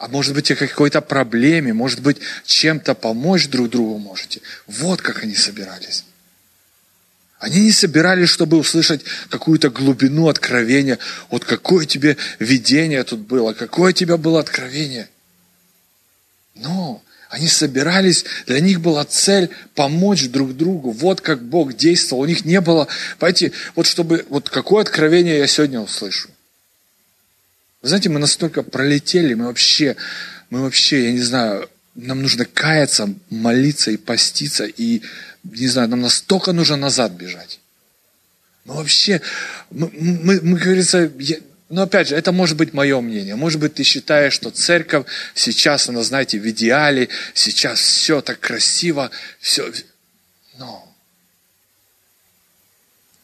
а 0.00 0.08
может 0.08 0.32
быть, 0.32 0.50
о 0.50 0.56
какой-то 0.56 1.02
проблеме, 1.02 1.74
может 1.74 2.00
быть, 2.00 2.16
чем-то 2.46 2.94
помочь 2.94 3.48
друг 3.48 3.68
другу 3.68 3.98
можете. 3.98 4.40
Вот 4.66 5.02
как 5.02 5.22
они 5.24 5.34
собирались. 5.34 6.06
Они 7.38 7.60
не 7.60 7.70
собирались, 7.70 8.30
чтобы 8.30 8.56
услышать 8.56 9.02
какую-то 9.28 9.68
глубину 9.68 10.28
откровения. 10.28 10.98
Вот 11.28 11.44
какое 11.44 11.84
тебе 11.84 12.16
видение 12.38 13.04
тут 13.04 13.20
было, 13.20 13.52
какое 13.52 13.90
у 13.90 13.92
тебя 13.92 14.16
было 14.16 14.40
откровение. 14.40 15.10
Но 16.54 17.02
они 17.28 17.48
собирались, 17.48 18.24
для 18.46 18.60
них 18.60 18.80
была 18.80 19.04
цель 19.04 19.50
помочь 19.74 20.28
друг 20.30 20.56
другу. 20.56 20.92
Вот 20.92 21.20
как 21.20 21.42
Бог 21.42 21.76
действовал. 21.76 22.22
У 22.22 22.26
них 22.26 22.46
не 22.46 22.62
было, 22.62 22.88
понимаете, 23.18 23.52
вот 23.74 23.86
чтобы, 23.86 24.24
вот 24.30 24.48
какое 24.48 24.80
откровение 24.80 25.36
я 25.36 25.46
сегодня 25.46 25.78
услышу. 25.78 26.30
Вы 27.82 27.88
знаете, 27.88 28.08
мы 28.10 28.18
настолько 28.18 28.62
пролетели, 28.62 29.34
мы 29.34 29.46
вообще, 29.46 29.96
мы 30.50 30.62
вообще, 30.62 31.06
я 31.06 31.12
не 31.12 31.20
знаю, 31.20 31.68
нам 31.94 32.22
нужно 32.22 32.44
каяться, 32.44 33.12
молиться 33.30 33.90
и 33.90 33.96
поститься, 33.96 34.64
и, 34.64 35.02
не 35.44 35.68
знаю, 35.68 35.88
нам 35.88 36.00
настолько 36.02 36.52
нужно 36.52 36.76
назад 36.76 37.12
бежать. 37.12 37.60
Мы 38.64 38.74
вообще, 38.74 39.22
мы, 39.70 39.90
мы, 39.92 40.40
мы 40.42 40.58
говорится, 40.58 41.10
я, 41.18 41.38
но 41.70 41.82
опять 41.82 42.08
же, 42.08 42.16
это 42.16 42.32
может 42.32 42.56
быть 42.56 42.74
мое 42.74 43.00
мнение. 43.00 43.36
Может 43.36 43.60
быть, 43.60 43.74
ты 43.74 43.84
считаешь, 43.84 44.32
что 44.32 44.50
церковь 44.50 45.06
сейчас, 45.34 45.88
она, 45.88 46.02
знаете, 46.02 46.38
в 46.38 46.48
идеале, 46.50 47.08
сейчас 47.32 47.80
все 47.80 48.20
так 48.20 48.40
красиво, 48.40 49.10
все. 49.38 49.72
Но 50.58 50.89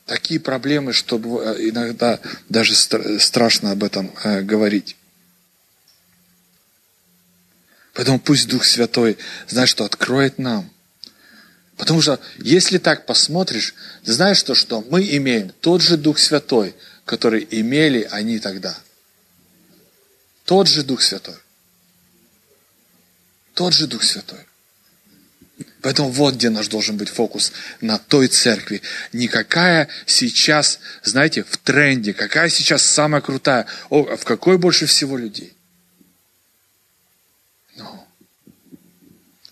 такие 0.06 0.40
проблемы, 0.40 0.92
что 0.92 1.16
э, 1.16 1.68
иногда 1.68 2.20
даже 2.48 2.74
страшно 2.74 3.72
об 3.72 3.84
этом 3.84 4.12
э, 4.24 4.42
говорить. 4.42 4.96
Поэтому 7.92 8.20
пусть 8.20 8.48
Дух 8.48 8.64
Святой, 8.64 9.18
знаешь, 9.48 9.70
что 9.70 9.84
откроет 9.84 10.38
нам. 10.38 10.70
Потому 11.76 12.00
что 12.00 12.20
если 12.38 12.78
так 12.78 13.04
посмотришь, 13.06 13.74
знаешь 14.02 14.42
то, 14.42 14.54
что 14.54 14.82
мы 14.82 15.02
имеем 15.16 15.50
тот 15.60 15.82
же 15.82 15.96
Дух 15.96 16.18
Святой, 16.18 16.74
который 17.04 17.46
имели 17.50 18.06
они 18.10 18.38
тогда. 18.38 18.76
Тот 20.44 20.68
же 20.68 20.82
Дух 20.82 21.02
Святой. 21.02 21.36
Тот 23.54 23.72
же 23.72 23.86
Дух 23.86 24.02
Святой. 24.02 24.46
Поэтому 25.86 26.10
вот 26.10 26.34
где 26.34 26.50
наш 26.50 26.66
должен 26.66 26.96
быть 26.96 27.08
фокус 27.08 27.52
на 27.80 27.96
той 27.96 28.26
церкви. 28.26 28.82
Никакая 29.12 29.86
сейчас, 30.04 30.80
знаете, 31.04 31.44
в 31.48 31.58
тренде, 31.58 32.12
какая 32.12 32.48
сейчас 32.48 32.82
самая 32.82 33.20
крутая, 33.20 33.66
о, 33.88 34.16
в 34.16 34.24
какой 34.24 34.58
больше 34.58 34.86
всего 34.86 35.16
людей. 35.16 35.52
Но 37.76 38.04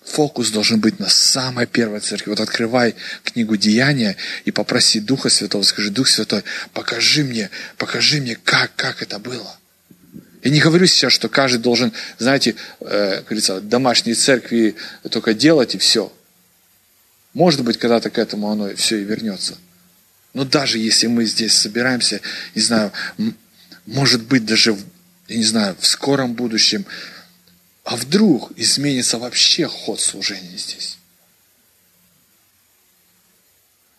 фокус 0.05 0.50
должен 0.50 0.81
быть 0.81 0.99
на 0.99 1.09
самой 1.09 1.69
первой 1.69 2.00
церкви. 2.00 2.31
Вот 2.31 2.41
открывай 2.41 2.97
книгу 3.23 3.57
Деяния 3.57 4.17
и 4.45 4.50
попроси 4.50 4.99
Духа 4.99 5.29
Святого, 5.29 5.62
скажи, 5.62 5.91
Дух 5.91 6.09
Святой, 6.09 6.43
покажи 6.73 7.23
мне, 7.23 7.49
покажи 7.76 8.21
мне, 8.21 8.35
как, 8.35 8.75
как 8.75 9.03
это 9.03 9.21
было. 9.21 9.57
Я 10.43 10.50
не 10.50 10.59
говорю 10.59 10.87
сейчас, 10.87 11.12
что 11.12 11.29
каждый 11.29 11.59
должен, 11.59 11.93
знаете, 12.19 12.57
э, 12.81 13.23
говорится, 13.23 13.61
домашние 13.61 14.17
церкви 14.17 14.75
только 15.09 15.33
делать 15.33 15.76
и 15.76 15.79
все. 15.79 16.12
Может 17.35 17.64
быть, 17.64 17.79
когда-то 17.79 18.11
к 18.11 18.19
этому 18.19 18.50
оно 18.50 18.75
все 18.76 19.00
и 19.00 19.05
вернется. 19.05 19.59
Но 20.33 20.45
даже 20.45 20.79
если 20.79 21.09
мы 21.09 21.25
здесь 21.25 21.53
собираемся, 21.53 22.21
не 22.55 22.62
знаю, 22.62 22.93
может 23.87 24.23
быть, 24.25 24.47
даже, 24.47 24.76
я 25.29 25.37
не 25.37 25.45
знаю, 25.45 25.76
в 25.79 25.87
скором 25.87 26.35
будущем, 26.35 26.87
а 27.85 27.97
вдруг 27.97 28.53
изменится 28.57 29.19
вообще 29.19 29.67
ход 29.67 30.00
служения 30.00 30.57
здесь? 30.57 30.99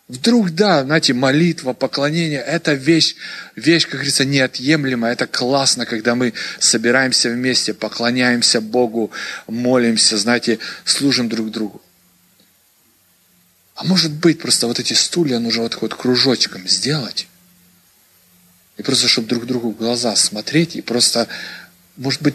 Вдруг, 0.08 0.50
да, 0.50 0.84
знаете, 0.84 1.14
молитва, 1.14 1.72
поклонение– 1.72 2.40
это 2.46 2.74
вещь, 2.74 3.16
вещь, 3.56 3.84
как 3.84 3.94
говорится, 3.94 4.24
неотъемлемая. 4.24 5.12
Это 5.12 5.26
классно, 5.26 5.84
когда 5.84 6.14
мы 6.14 6.32
собираемся 6.60 7.28
вместе, 7.28 7.74
поклоняемся 7.74 8.60
Богу, 8.60 9.10
молимся, 9.48 10.16
знаете, 10.16 10.60
служим 10.84 11.28
друг 11.28 11.50
другу. 11.50 11.82
А 13.76 13.84
может 13.84 14.10
быть, 14.10 14.40
просто 14.40 14.66
вот 14.66 14.80
эти 14.80 14.94
стулья 14.94 15.38
нужно 15.38 15.64
вот 15.64 15.74
хоть 15.74 15.92
кружочком 15.92 16.66
сделать. 16.66 17.28
И 18.78 18.82
просто, 18.82 19.06
чтобы 19.06 19.28
друг 19.28 19.44
другу 19.44 19.70
в 19.70 19.76
глаза 19.76 20.16
смотреть, 20.16 20.76
и 20.76 20.82
просто, 20.82 21.28
может 21.96 22.22
быть, 22.22 22.34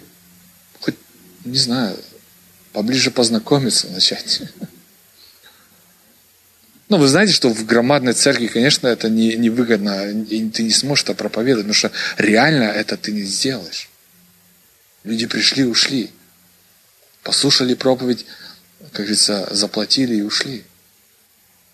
хоть, 0.80 0.96
не 1.44 1.58
знаю, 1.58 1.98
поближе 2.72 3.12
познакомиться 3.12 3.90
начать. 3.90 4.42
Ну, 6.90 6.98
вы 6.98 7.08
знаете, 7.08 7.32
что 7.32 7.48
в 7.48 7.66
громадной 7.66 8.12
церкви, 8.12 8.48
конечно, 8.48 8.86
это 8.86 9.10
не, 9.10 9.38
не 9.38 9.50
выгодно, 9.50 10.12
и 10.12 10.50
ты 10.50 10.64
не 10.64 10.72
сможешь 10.72 11.06
это 11.06 11.14
проповедовать, 11.14 11.64
потому 11.64 11.74
что 11.74 11.92
реально 12.18 12.64
это 12.64 12.98
ты 12.98 13.14
не 13.14 13.22
сделаешь. 13.22 13.90
Люди 15.06 15.26
пришли, 15.26 15.64
ушли, 15.64 16.12
послушали 17.24 17.76
проповедь, 17.76 18.26
как 18.92 19.06
говорится, 19.06 19.48
заплатили 19.52 20.16
и 20.16 20.22
ушли. 20.22 20.66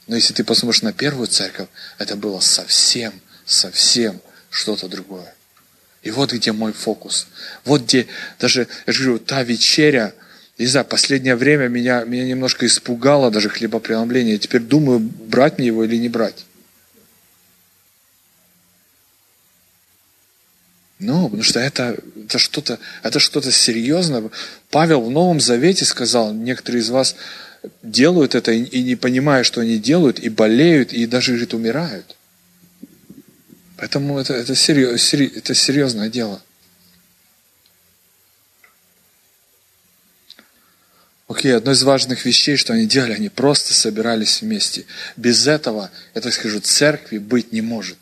Но 0.07 0.15
если 0.15 0.33
ты 0.33 0.43
посмотришь 0.43 0.81
на 0.81 0.93
первую 0.93 1.27
церковь, 1.27 1.67
это 1.97 2.15
было 2.15 2.39
совсем, 2.39 3.13
совсем 3.45 4.21
что-то 4.49 4.87
другое. 4.87 5.33
И 6.01 6.11
вот 6.11 6.31
где 6.31 6.53
мой 6.53 6.71
фокус. 6.71 7.27
Вот 7.65 7.83
где 7.83 8.07
даже, 8.39 8.67
я 8.85 8.93
же 8.93 9.03
говорю, 9.03 9.19
та 9.19 9.43
вечеря, 9.43 10.13
не 10.57 10.65
знаю, 10.65 10.85
последнее 10.85 11.35
время 11.35 11.67
меня, 11.67 12.03
меня 12.05 12.25
немножко 12.25 12.65
испугало 12.65 13.29
даже 13.29 13.49
хлебопреломление. 13.49 14.33
Я 14.33 14.39
теперь 14.39 14.61
думаю, 14.61 14.99
брать 14.99 15.57
мне 15.57 15.67
его 15.67 15.83
или 15.83 15.97
не 15.97 16.07
брать. 16.07 16.45
Ну, 20.99 21.25
потому 21.25 21.43
что 21.43 21.59
это, 21.59 21.97
это 22.15 22.39
что-то 22.39 22.79
это 23.03 23.19
что-то 23.19 23.51
серьезное. 23.51 24.31
Павел 24.71 25.01
в 25.01 25.11
Новом 25.11 25.39
Завете 25.39 25.85
сказал, 25.85 26.33
некоторые 26.33 26.81
из 26.81 26.89
вас 26.89 27.15
делают 27.83 28.35
это 28.35 28.51
и, 28.51 28.83
не 28.83 28.95
понимая, 28.95 29.43
что 29.43 29.61
они 29.61 29.77
делают, 29.77 30.19
и 30.19 30.29
болеют, 30.29 30.93
и 30.93 31.05
даже, 31.05 31.31
говорит, 31.31 31.53
умирают. 31.53 32.15
Поэтому 33.77 34.17
это, 34.17 34.33
это, 34.33 34.55
серьез, 34.55 35.13
это 35.13 35.53
серьезное 35.53 36.09
дело. 36.09 36.41
Окей, 41.27 41.55
одно 41.55 41.71
из 41.73 41.83
важных 41.83 42.25
вещей, 42.25 42.55
что 42.55 42.73
они 42.73 42.85
делали, 42.85 43.13
они 43.13 43.29
просто 43.29 43.73
собирались 43.73 44.41
вместе. 44.41 44.85
Без 45.17 45.45
этого, 45.45 45.91
я 46.15 46.21
так 46.21 46.33
скажу, 46.33 46.61
церкви 46.61 47.17
быть 47.17 47.51
не 47.51 47.61
может. 47.61 47.97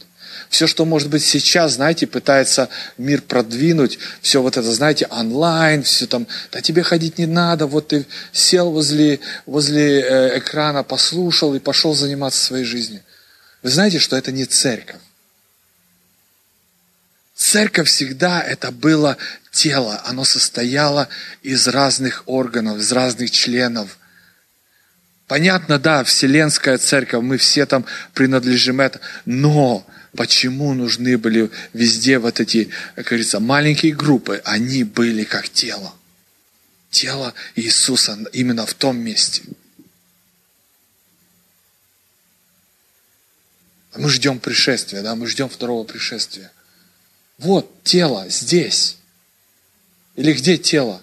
Все, 0.50 0.68
что 0.68 0.86
может 0.86 1.10
быть 1.10 1.24
сейчас, 1.24 1.74
знаете, 1.74 2.08
пытается 2.08 2.70
мир 2.98 3.22
продвинуть, 3.22 4.00
все 4.22 4.42
вот 4.42 4.58
это, 4.58 4.72
знаете, 4.72 5.08
онлайн, 5.10 5.84
все 5.84 6.08
там, 6.08 6.28
да 6.52 6.62
тебе 6.62 6.84
ходить 6.84 7.18
не 7.18 7.26
надо, 7.26 7.68
вот 7.68 7.90
ты 7.90 8.06
сел 8.32 8.72
возле, 8.72 9.20
возле 9.46 10.02
э, 10.02 10.40
экрана, 10.40 10.84
послушал 10.84 11.56
и 11.56 11.60
пошел 11.60 11.94
заниматься 11.94 12.44
своей 12.44 12.66
жизнью. 12.66 13.02
Вы 13.64 13.70
знаете, 13.70 14.00
что 14.00 14.16
это 14.16 14.32
не 14.32 14.46
церковь. 14.46 15.02
Церковь 17.36 17.90
всегда 17.90 18.42
это 18.42 18.72
было 18.72 19.18
тело, 19.52 20.02
оно 20.06 20.24
состояло 20.24 21.10
из 21.44 21.68
разных 21.68 22.24
органов, 22.28 22.78
из 22.78 22.92
разных 22.94 23.32
членов. 23.32 23.98
Понятно, 25.28 25.80
да, 25.80 26.04
Вселенская 26.04 26.78
церковь, 26.78 27.24
мы 27.24 27.38
все 27.38 27.66
там 27.66 27.86
принадлежим 28.14 28.80
это, 28.80 29.02
но 29.26 29.86
почему 30.16 30.74
нужны 30.74 31.18
были 31.18 31.52
везде 31.74 32.20
вот 32.20 32.40
эти, 32.40 32.70
как 32.96 33.06
говорится, 33.06 33.40
маленькие 33.40 33.94
группы? 33.94 34.42
Они 34.46 34.84
были 34.84 35.24
как 35.24 35.50
тело. 35.50 35.94
Тело 36.90 37.34
Иисуса 37.56 38.18
именно 38.34 38.66
в 38.66 38.74
том 38.74 38.98
месте. 38.98 39.44
Мы 43.96 44.10
ждем 44.10 44.40
пришествия, 44.40 45.02
да, 45.02 45.16
мы 45.16 45.28
ждем 45.28 45.50
второго 45.50 45.86
пришествия. 45.86 46.52
Вот 47.38 47.84
тело 47.84 48.30
здесь. 48.30 48.98
Или 50.16 50.34
где 50.34 50.58
тело? 50.58 51.02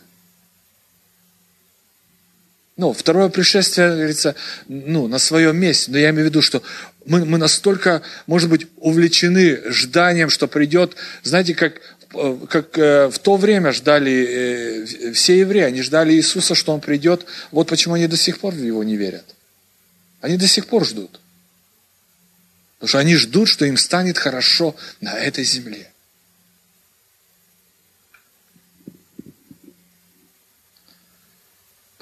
Ну, 2.77 2.93
второе 2.93 3.29
пришествие, 3.29 3.91
говорится, 3.91 4.35
ну, 4.67 5.07
на 5.07 5.19
своем 5.19 5.57
месте. 5.57 5.91
Но 5.91 5.99
я 5.99 6.11
имею 6.11 6.25
в 6.27 6.31
виду, 6.31 6.41
что 6.41 6.63
мы, 7.05 7.25
мы 7.25 7.37
настолько, 7.37 8.03
может 8.27 8.49
быть, 8.49 8.67
увлечены 8.77 9.61
жданием, 9.71 10.31
что 10.31 10.49
придет, 10.49 10.97
знаете, 11.23 11.55
как, 11.55 11.81
как 12.49 12.79
э, 12.79 13.09
в 13.09 13.19
то 13.19 13.37
время 13.37 13.73
ждали 13.73 14.87
э, 15.09 15.13
все 15.13 15.39
евреи, 15.39 15.65
они 15.65 15.83
ждали 15.83 16.15
Иисуса, 16.15 16.55
что 16.55 16.73
Он 16.73 16.81
придет. 16.81 17.27
Вот 17.51 17.69
почему 17.69 17.95
они 17.95 18.07
до 18.07 18.17
сих 18.17 18.39
пор 18.39 18.55
в 18.55 18.63
Его 18.63 18.83
не 18.83 18.97
верят. 18.97 19.35
Они 20.23 20.39
до 20.39 20.47
сих 20.47 20.67
пор 20.67 20.87
ждут. 20.87 21.21
Потому 22.79 22.89
что 22.89 22.99
они 22.99 23.17
ждут, 23.17 23.49
что 23.49 23.65
им 23.67 23.77
станет 23.77 24.19
хорошо 24.19 24.75
на 25.01 25.15
этой 25.19 25.45
земле. 25.45 25.92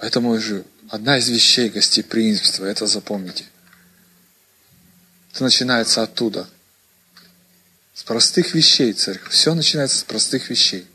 Поэтому 0.00 0.40
же 0.40 0.64
одна 0.88 1.18
из 1.18 1.28
вещей 1.28 1.68
гостеприимства, 1.68 2.64
это 2.64 2.86
запомните. 2.86 3.44
Это 5.30 5.44
начинается 5.44 6.02
оттуда. 6.02 6.48
С 7.92 8.02
простых 8.02 8.54
вещей, 8.54 8.94
церковь. 8.94 9.30
Все 9.30 9.54
начинается 9.54 9.98
с 9.98 10.04
простых 10.04 10.48
вещей. 10.48 10.86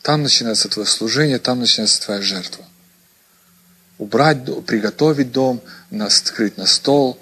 Там 0.00 0.22
начинается 0.22 0.70
твое 0.70 0.88
служение, 0.88 1.38
там 1.38 1.60
начинается 1.60 2.00
твоя 2.00 2.22
жертва. 2.22 2.64
Убрать, 3.98 4.38
приготовить 4.64 5.32
дом, 5.32 5.62
скрыть 6.08 6.56
на 6.56 6.64
стол, 6.64 7.20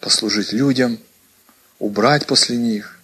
послужить 0.00 0.52
людям, 0.52 0.98
убрать 1.78 2.26
после 2.26 2.56
них. 2.56 2.98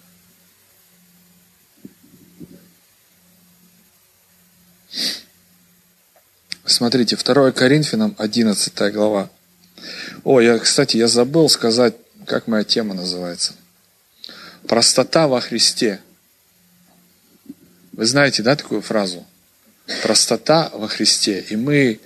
Смотрите, 6.71 7.17
2 7.17 7.51
Коринфянам, 7.51 8.15
11 8.17 8.93
глава. 8.93 9.29
О, 10.23 10.39
я, 10.39 10.57
кстати, 10.57 10.95
я 10.95 11.09
забыл 11.09 11.49
сказать, 11.49 11.95
как 12.25 12.47
моя 12.47 12.63
тема 12.63 12.93
называется. 12.93 13.53
Простота 14.67 15.27
во 15.27 15.41
Христе. 15.41 15.99
Вы 17.91 18.05
знаете, 18.05 18.41
да, 18.41 18.55
такую 18.55 18.81
фразу? 18.81 19.25
Простота 20.01 20.71
во 20.73 20.87
Христе. 20.87 21.41
И 21.49 21.57
мы, 21.57 21.99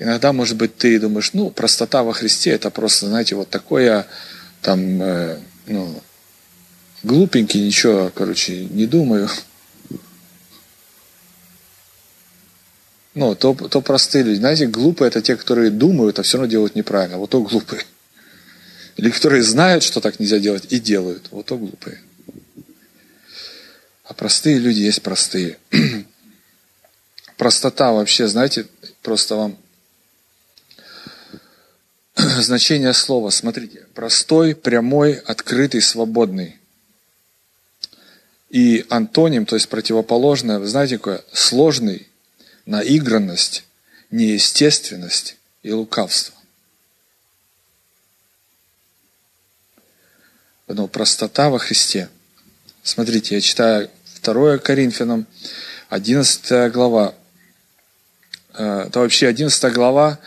иногда, 0.00 0.32
может 0.32 0.56
быть, 0.56 0.76
ты 0.76 0.98
думаешь, 0.98 1.32
ну, 1.32 1.50
простота 1.50 2.02
во 2.02 2.12
Христе, 2.14 2.50
это 2.50 2.70
просто, 2.70 3.06
знаете, 3.06 3.36
вот 3.36 3.48
такое, 3.48 4.08
там, 4.60 5.00
э, 5.00 5.38
ну, 5.66 6.02
глупенький, 7.04 7.64
ничего, 7.64 8.10
короче, 8.12 8.64
не 8.64 8.86
думаю. 8.86 9.28
Ну, 13.14 13.36
то, 13.36 13.54
то 13.54 13.80
простые 13.80 14.24
люди. 14.24 14.38
Знаете, 14.38 14.66
глупые 14.66 15.08
это 15.08 15.22
те, 15.22 15.36
которые 15.36 15.70
думают, 15.70 16.18
а 16.18 16.22
все 16.22 16.36
равно 16.36 16.50
делают 16.50 16.74
неправильно. 16.74 17.18
Вот 17.18 17.30
то 17.30 17.40
глупые. 17.40 17.82
Или 18.96 19.10
которые 19.10 19.42
знают, 19.42 19.84
что 19.84 20.00
так 20.00 20.18
нельзя 20.18 20.38
делать, 20.38 20.66
и 20.70 20.80
делают. 20.80 21.28
Вот 21.30 21.46
то 21.46 21.56
глупые. 21.56 22.00
А 24.04 24.14
простые 24.14 24.58
люди 24.58 24.80
есть 24.80 25.02
простые. 25.02 25.58
Простота 27.36 27.92
вообще, 27.92 28.26
знаете, 28.26 28.66
просто 29.02 29.36
вам 29.36 29.58
значение 32.16 32.92
слова. 32.92 33.30
Смотрите, 33.30 33.86
простой, 33.94 34.56
прямой, 34.56 35.14
открытый, 35.14 35.82
свободный. 35.82 36.58
И 38.50 38.84
антоним, 38.88 39.46
то 39.46 39.56
есть 39.56 39.68
противоположное, 39.68 40.58
вы 40.58 40.66
знаете, 40.66 40.98
какое? 40.98 41.24
Сложный, 41.32 42.08
наигранность, 42.66 43.64
неестественность 44.10 45.36
и 45.62 45.72
лукавство. 45.72 46.34
Поэтому 50.66 50.88
простота 50.88 51.50
во 51.50 51.58
Христе. 51.58 52.08
Смотрите, 52.82 53.34
я 53.34 53.40
читаю 53.40 53.90
2 54.22 54.58
Коринфянам, 54.58 55.26
11 55.90 56.72
глава. 56.72 57.14
Э, 58.54 58.84
это 58.86 59.00
вообще 59.00 59.28
11 59.28 59.72
глава, 59.72 60.18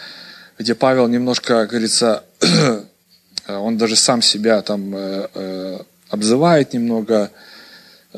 где 0.60 0.76
Павел 0.76 1.08
немножко, 1.08 1.65
говорится, 1.65 2.23
он 3.47 3.78
даже 3.78 3.95
сам 3.95 4.21
себя 4.21 4.62
там 4.62 4.95
э, 4.95 5.28
э, 5.34 5.80
обзывает 6.10 6.73
немного, 6.73 7.32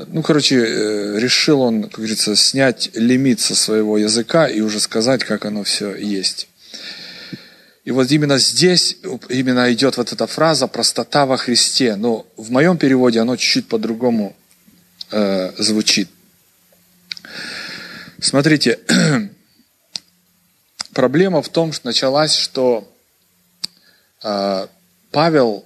ну, 0.07 0.21
короче, 0.21 0.55
э, 0.57 1.19
решил 1.19 1.61
он, 1.61 1.83
как 1.83 1.95
говорится, 1.95 2.35
снять 2.35 2.89
лимит 2.93 3.39
со 3.39 3.55
своего 3.55 3.97
языка 3.97 4.47
и 4.47 4.61
уже 4.61 4.79
сказать, 4.79 5.23
как 5.23 5.45
оно 5.45 5.63
все 5.63 5.95
есть. 5.95 6.47
И 7.83 7.91
вот 7.91 8.11
именно 8.11 8.37
здесь 8.37 8.97
именно 9.29 9.71
идет 9.73 9.97
вот 9.97 10.13
эта 10.13 10.27
фраза 10.27 10.67
«простота 10.67 11.25
во 11.25 11.37
Христе». 11.37 11.95
Но 11.95 12.27
в 12.37 12.51
моем 12.51 12.77
переводе 12.77 13.19
оно 13.19 13.35
чуть-чуть 13.35 13.67
по-другому 13.67 14.35
э, 15.11 15.51
звучит. 15.57 16.09
Смотрите, 18.21 18.79
проблема 20.93 21.41
в 21.41 21.49
том, 21.49 21.73
что 21.73 21.87
началась, 21.87 22.35
что 22.35 22.87
э, 24.23 24.67
Павел, 25.11 25.65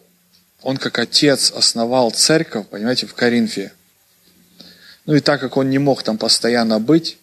он 0.62 0.78
как 0.78 0.98
отец 1.00 1.52
основал 1.52 2.12
церковь, 2.12 2.68
понимаете, 2.68 3.06
в 3.06 3.14
Коринфе– 3.14 3.74
ну 5.06 5.16
и 5.16 5.20
так 5.20 5.40
как 5.42 5.58
он 5.58 5.70
не 5.70 5.80
мог 5.80 6.04
там 6.04 6.18
постоянно 6.18 6.80
быть, 6.80 7.18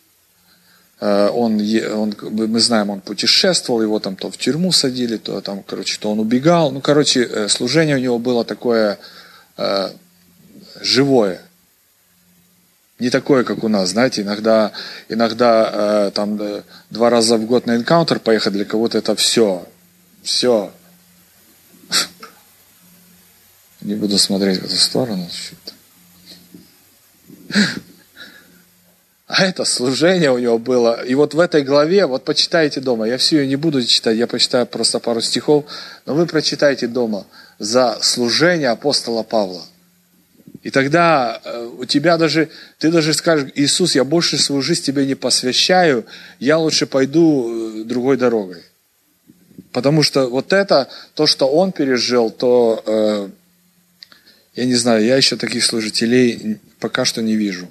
э, 1.00 1.28
он, 1.28 1.60
он, 1.94 2.14
мы 2.20 2.60
знаем, 2.60 2.90
он 2.90 3.00
путешествовал, 3.00 3.82
его 3.82 3.98
там 4.00 4.16
то 4.16 4.30
в 4.30 4.36
тюрьму 4.36 4.72
садили, 4.72 5.16
то 5.16 5.40
там, 5.40 5.62
короче, 5.62 5.98
то 5.98 6.10
он 6.10 6.20
убегал. 6.20 6.70
Ну, 6.70 6.80
короче, 6.80 7.22
э, 7.22 7.48
служение 7.48 7.96
у 7.96 8.00
него 8.00 8.18
было 8.18 8.44
такое 8.44 8.98
э, 9.56 9.90
живое. 10.80 11.40
Не 13.00 13.08
такое, 13.08 13.44
как 13.44 13.64
у 13.64 13.68
нас, 13.68 13.90
знаете, 13.90 14.20
иногда, 14.20 14.72
иногда 15.08 15.70
э, 15.72 16.10
там 16.10 16.40
э, 16.40 16.62
два 16.90 17.08
раза 17.08 17.38
в 17.38 17.46
год 17.46 17.64
на 17.64 17.76
энкаунтер 17.76 18.20
поехать 18.20 18.52
для 18.52 18.66
кого-то 18.66 18.98
это 18.98 19.16
все, 19.16 19.66
все. 20.22 20.70
Не 23.80 23.94
буду 23.94 24.18
смотреть 24.18 24.60
в 24.60 24.64
эту 24.66 24.76
сторону. 24.76 25.26
А 29.26 29.44
это 29.44 29.64
служение 29.64 30.32
у 30.32 30.38
него 30.38 30.58
было. 30.58 31.04
И 31.04 31.14
вот 31.14 31.34
в 31.34 31.40
этой 31.40 31.62
главе, 31.62 32.06
вот 32.06 32.24
почитайте 32.24 32.80
дома. 32.80 33.06
Я 33.06 33.16
всю 33.16 33.36
ее 33.36 33.46
не 33.46 33.54
буду 33.54 33.80
читать, 33.84 34.16
я 34.16 34.26
почитаю 34.26 34.66
просто 34.66 34.98
пару 34.98 35.20
стихов. 35.20 35.66
Но 36.04 36.14
вы 36.14 36.26
прочитайте 36.26 36.88
дома 36.88 37.26
за 37.60 37.96
служение 38.00 38.70
апостола 38.70 39.22
Павла. 39.22 39.62
И 40.62 40.70
тогда 40.70 41.40
э, 41.44 41.70
у 41.78 41.84
тебя 41.84 42.18
даже, 42.18 42.50
ты 42.78 42.90
даже 42.90 43.14
скажешь, 43.14 43.50
Иисус, 43.54 43.94
я 43.94 44.04
больше 44.04 44.36
свою 44.36 44.62
жизнь 44.62 44.82
тебе 44.82 45.06
не 45.06 45.14
посвящаю, 45.14 46.04
я 46.38 46.58
лучше 46.58 46.86
пойду 46.86 47.80
э, 47.80 47.84
другой 47.84 48.16
дорогой. 48.16 48.62
Потому 49.72 50.02
что 50.02 50.28
вот 50.28 50.52
это, 50.52 50.88
то, 51.14 51.26
что 51.26 51.46
он 51.46 51.72
пережил, 51.72 52.30
то, 52.30 52.82
э, 52.84 53.28
я 54.54 54.64
не 54.64 54.74
знаю, 54.74 55.04
я 55.04 55.16
еще 55.16 55.36
таких 55.36 55.64
служителей 55.64 56.58
пока 56.78 57.04
что 57.04 57.22
не 57.22 57.36
вижу. 57.36 57.70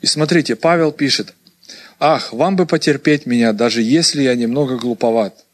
И 0.00 0.06
смотрите, 0.06 0.54
Павел 0.56 0.92
пишет, 0.92 1.34
«Ах, 1.98 2.32
вам 2.32 2.56
бы 2.56 2.66
потерпеть 2.66 3.26
меня, 3.26 3.52
даже 3.52 3.82
если 3.82 4.22
я 4.22 4.34
немного 4.34 4.76
глуповат. 4.76 5.44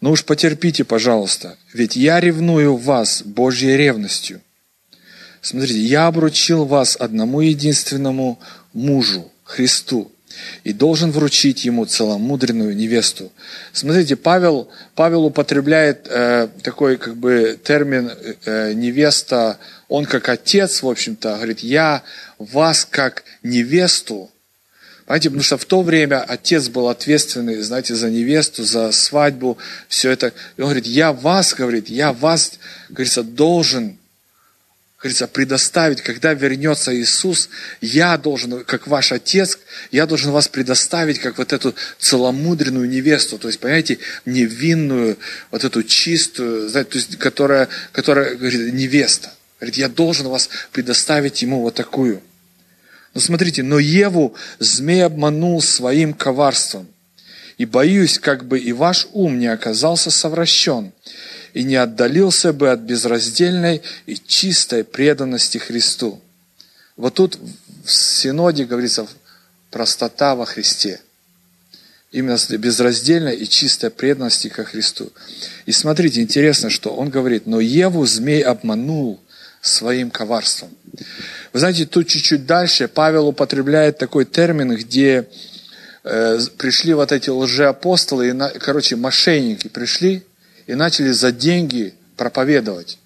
Ну 0.00 0.10
уж 0.10 0.24
потерпите, 0.24 0.84
пожалуйста, 0.84 1.56
ведь 1.72 1.96
я 1.96 2.20
ревную 2.20 2.76
вас 2.76 3.22
Божьей 3.22 3.76
ревностью. 3.76 4.42
Смотрите, 5.40 5.78
я 5.78 6.08
обручил 6.08 6.64
вас 6.64 6.96
одному 6.96 7.40
единственному 7.40 8.38
мужу, 8.72 9.32
Христу, 9.44 10.10
и 10.64 10.72
должен 10.72 11.10
вручить 11.10 11.64
ему 11.64 11.84
целомудренную 11.84 12.76
невесту. 12.76 13.32
Смотрите, 13.72 14.16
Павел, 14.16 14.68
Павел 14.94 15.24
употребляет 15.24 16.06
э, 16.08 16.48
такой 16.62 16.96
как 16.96 17.16
бы 17.16 17.58
термин 17.62 18.10
э, 18.44 18.72
невеста, 18.72 19.58
он 19.88 20.04
как 20.04 20.28
отец, 20.28 20.82
в 20.82 20.88
общем-то, 20.88 21.36
говорит, 21.36 21.60
я 21.60 22.02
вас 22.38 22.86
как 22.88 23.24
невесту. 23.42 24.30
Понимаете, 25.06 25.28
потому 25.30 25.44
что 25.44 25.56
в 25.56 25.64
то 25.64 25.82
время 25.82 26.22
отец 26.22 26.68
был 26.68 26.88
ответственный, 26.88 27.62
знаете, 27.62 27.94
за 27.94 28.10
невесту, 28.10 28.64
за 28.64 28.90
свадьбу, 28.90 29.56
все 29.88 30.10
это. 30.10 30.32
И 30.56 30.60
он 30.60 30.66
говорит, 30.66 30.86
я 30.86 31.12
вас, 31.12 31.54
говорит, 31.54 31.88
я 31.88 32.12
вас, 32.12 32.54
говорится, 32.88 33.22
должен 33.22 33.98
говорится, 35.06 35.28
предоставить, 35.28 36.02
когда 36.02 36.34
вернется 36.34 36.94
Иисус, 36.94 37.48
я 37.80 38.18
должен, 38.18 38.64
как 38.64 38.86
ваш 38.86 39.12
отец, 39.12 39.58
я 39.90 40.06
должен 40.06 40.32
вас 40.32 40.48
предоставить, 40.48 41.18
как 41.18 41.38
вот 41.38 41.52
эту 41.52 41.74
целомудренную 41.98 42.88
невесту, 42.88 43.38
то 43.38 43.48
есть, 43.48 43.60
понимаете, 43.60 43.98
невинную, 44.24 45.16
вот 45.50 45.64
эту 45.64 45.82
чистую, 45.82 46.68
знаете, 46.68 46.90
то 46.90 46.98
есть, 46.98 47.16
которая, 47.18 47.68
которая, 47.92 48.34
говорит, 48.34 48.72
невеста. 48.74 49.32
Говорит, 49.60 49.76
я 49.76 49.88
должен 49.88 50.28
вас 50.28 50.50
предоставить 50.72 51.40
ему 51.40 51.62
вот 51.62 51.74
такую. 51.74 52.20
Но 53.14 53.20
смотрите, 53.20 53.62
но 53.62 53.78
Еву 53.78 54.34
змей 54.58 55.04
обманул 55.04 55.62
своим 55.62 56.12
коварством. 56.12 56.86
И 57.56 57.64
боюсь, 57.64 58.18
как 58.18 58.44
бы 58.44 58.58
и 58.58 58.72
ваш 58.72 59.06
ум 59.12 59.38
не 59.38 59.46
оказался 59.46 60.10
совращен, 60.10 60.92
и 61.56 61.64
не 61.64 61.76
отдалился 61.76 62.52
бы 62.52 62.70
от 62.70 62.80
безраздельной 62.80 63.80
и 64.04 64.16
чистой 64.16 64.84
преданности 64.84 65.56
Христу. 65.56 66.20
Вот 66.98 67.14
тут 67.14 67.38
в 67.82 67.90
Синоде 67.90 68.66
говорится 68.66 69.06
простота 69.70 70.34
во 70.34 70.44
Христе. 70.44 71.00
Именно 72.12 72.36
безраздельной 72.58 73.36
и 73.36 73.48
чистой 73.48 73.88
преданности 73.88 74.48
ко 74.48 74.64
Христу. 74.64 75.10
И 75.64 75.72
смотрите, 75.72 76.20
интересно, 76.20 76.68
что 76.68 76.94
он 76.94 77.08
говорит, 77.08 77.46
но 77.46 77.58
Еву 77.58 78.04
змей 78.04 78.42
обманул 78.42 79.18
своим 79.62 80.10
коварством. 80.10 80.68
Вы 81.54 81.58
знаете, 81.58 81.86
тут 81.86 82.06
чуть-чуть 82.06 82.44
дальше 82.44 82.86
Павел 82.86 83.28
употребляет 83.28 83.96
такой 83.96 84.26
термин, 84.26 84.76
где 84.76 85.26
э, 86.04 86.38
пришли 86.58 86.92
вот 86.92 87.12
эти 87.12 87.30
лжеапостолы, 87.30 88.28
и, 88.28 88.58
короче, 88.58 88.96
мошенники 88.96 89.68
пришли 89.68 90.22
и 90.66 90.74
начали 90.74 91.10
за 91.10 91.32
деньги 91.32 91.94
проповедовать. 92.16 92.98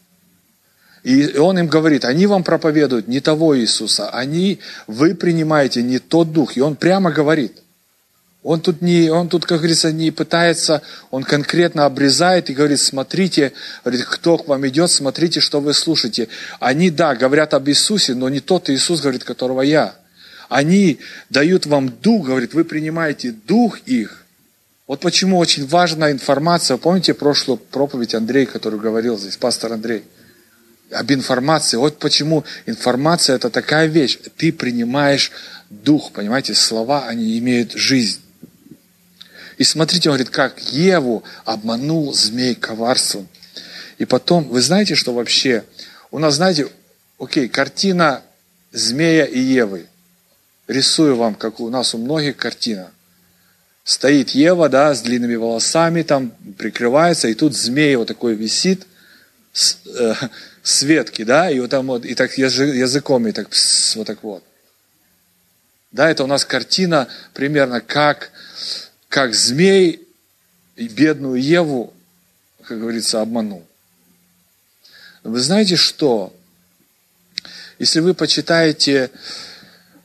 И 1.03 1.39
он 1.39 1.59
им 1.59 1.67
говорит, 1.67 2.05
они 2.05 2.27
вам 2.27 2.45
проповедуют 2.45 3.09
не 3.09 3.21
того 3.21 3.59
Иисуса, 3.59 4.11
они, 4.11 4.59
вы 4.87 5.15
принимаете 5.15 5.83
не 5.83 5.99
тот 5.99 6.33
дух. 6.33 6.57
И 6.57 6.61
он 6.61 6.77
прямо 6.77 7.11
говорит, 7.11 7.63
он 8.43 8.61
тут, 8.61 8.81
не, 8.81 9.11
он 9.11 9.29
тут, 9.29 9.45
как 9.45 9.59
говорится, 9.59 9.93
не 9.93 10.11
пытается, 10.11 10.83
он 11.11 11.25
конкретно 11.25 11.85
обрезает 11.85 12.49
и 12.49 12.55
говорит, 12.55 12.81
смотрите, 12.81 13.53
говорит, 13.85 14.05
кто 14.07 14.39
к 14.39 14.49
вам 14.49 14.67
идет, 14.69 14.91
смотрите, 14.91 15.41
что 15.41 15.61
вы 15.61 15.75
слушаете. 15.75 16.29
Они, 16.59 16.91
да, 16.91 17.15
говорят 17.15 17.53
об 17.53 17.69
Иисусе, 17.69 18.15
но 18.15 18.29
не 18.29 18.41
тот 18.41 18.71
Иисус, 18.71 19.01
говорит, 19.01 19.25
которого 19.25 19.61
я. 19.61 19.95
Они 20.49 21.01
дают 21.29 21.67
вам 21.67 21.91
дух, 21.91 22.27
говорит, 22.27 22.55
вы 22.55 22.65
принимаете 22.65 23.33
дух 23.33 23.79
их. 23.87 24.20
Вот 24.91 24.99
почему 24.99 25.39
очень 25.39 25.69
важна 25.69 26.11
информация. 26.11 26.77
Помните 26.77 27.15
прошлую 27.15 27.59
проповедь 27.59 28.17
Андрей, 28.17 28.45
который 28.45 28.81
говорил 28.81 29.17
здесь, 29.17 29.37
пастор 29.37 29.75
Андрей? 29.75 30.03
Об 30.91 31.13
информации. 31.13 31.77
Вот 31.77 32.01
почему 32.01 32.45
информация 32.67 33.37
это 33.37 33.51
такая 33.51 33.87
вещь. 33.87 34.19
Ты 34.37 34.53
принимаешь 34.53 35.31
дух, 35.71 36.11
понимаете, 36.11 36.55
слова, 36.55 37.07
они 37.07 37.39
имеют 37.39 37.71
жизнь. 37.71 38.21
И 39.59 39.63
смотрите, 39.63 40.09
он 40.09 40.17
говорит, 40.17 40.31
как 40.31 40.59
Еву 40.73 41.23
обманул 41.45 42.13
змей 42.13 42.57
коварством. 42.57 43.29
И 43.99 44.05
потом, 44.07 44.49
вы 44.49 44.61
знаете, 44.61 44.97
что 44.97 45.15
вообще, 45.15 45.63
у 46.11 46.19
нас, 46.19 46.35
знаете, 46.35 46.67
окей, 47.21 47.49
картина 47.49 48.23
змея 48.73 49.25
и 49.25 49.39
Евы. 49.39 49.87
Рисую 50.67 51.15
вам, 51.15 51.37
как 51.37 51.61
у 51.61 51.71
нас 51.71 51.95
у 51.95 51.99
многих 51.99 52.37
картина. 52.37 52.91
Стоит 53.85 54.31
Ева, 54.31 54.69
да, 54.69 54.95
с 54.95 55.03
длинными 55.03 55.35
волосами, 55.35 56.03
там 56.03 56.33
прикрывается, 56.59 57.29
и 57.29 57.35
тут 57.35 57.57
змей 57.57 57.97
вот 57.97 58.09
такой 58.09 58.35
висит, 58.35 58.87
с, 59.53 59.79
э, 59.87 60.15
с 60.63 60.83
ветки, 60.83 61.25
да, 61.25 61.51
и 61.51 61.59
вот 61.59 61.71
там 61.71 61.87
вот, 61.87 62.05
и 62.05 62.15
так 62.15 62.37
языком, 62.39 63.27
и 63.27 63.33
так, 63.33 63.49
пс, 63.49 63.97
вот 63.97 64.07
так 64.07 64.23
вот. 64.23 64.45
Да, 65.93 66.09
это 66.09 66.23
у 66.23 66.27
нас 66.27 66.45
картина 66.45 67.09
примерно 67.33 67.81
как 67.81 68.31
как 69.11 69.35
змей 69.35 70.07
бедную 70.77 71.43
Еву, 71.43 71.93
как 72.63 72.79
говорится, 72.79 73.21
обманул. 73.21 73.67
Вы 75.25 75.41
знаете 75.41 75.77
что? 75.77 76.33
Если 77.81 77.99
вы 77.99 78.15
почитаете 78.15 79.11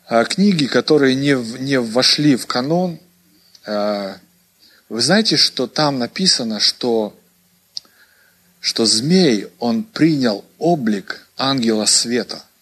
а, 0.07 0.25
книги, 0.25 0.65
которые 0.65 1.13
не, 1.13 1.35
не 1.59 1.79
вошли 1.79 2.35
в 2.35 2.47
канон, 2.47 2.99
вы 3.65 5.01
знаете, 5.01 5.37
что 5.37 5.67
там 5.67 5.99
написано, 5.99 6.59
что, 6.59 7.17
что 8.59 8.85
змей, 8.85 9.47
он 9.59 9.83
принял 9.83 10.45
облик 10.57 11.27
ангела 11.37 11.85
света– 11.85 12.43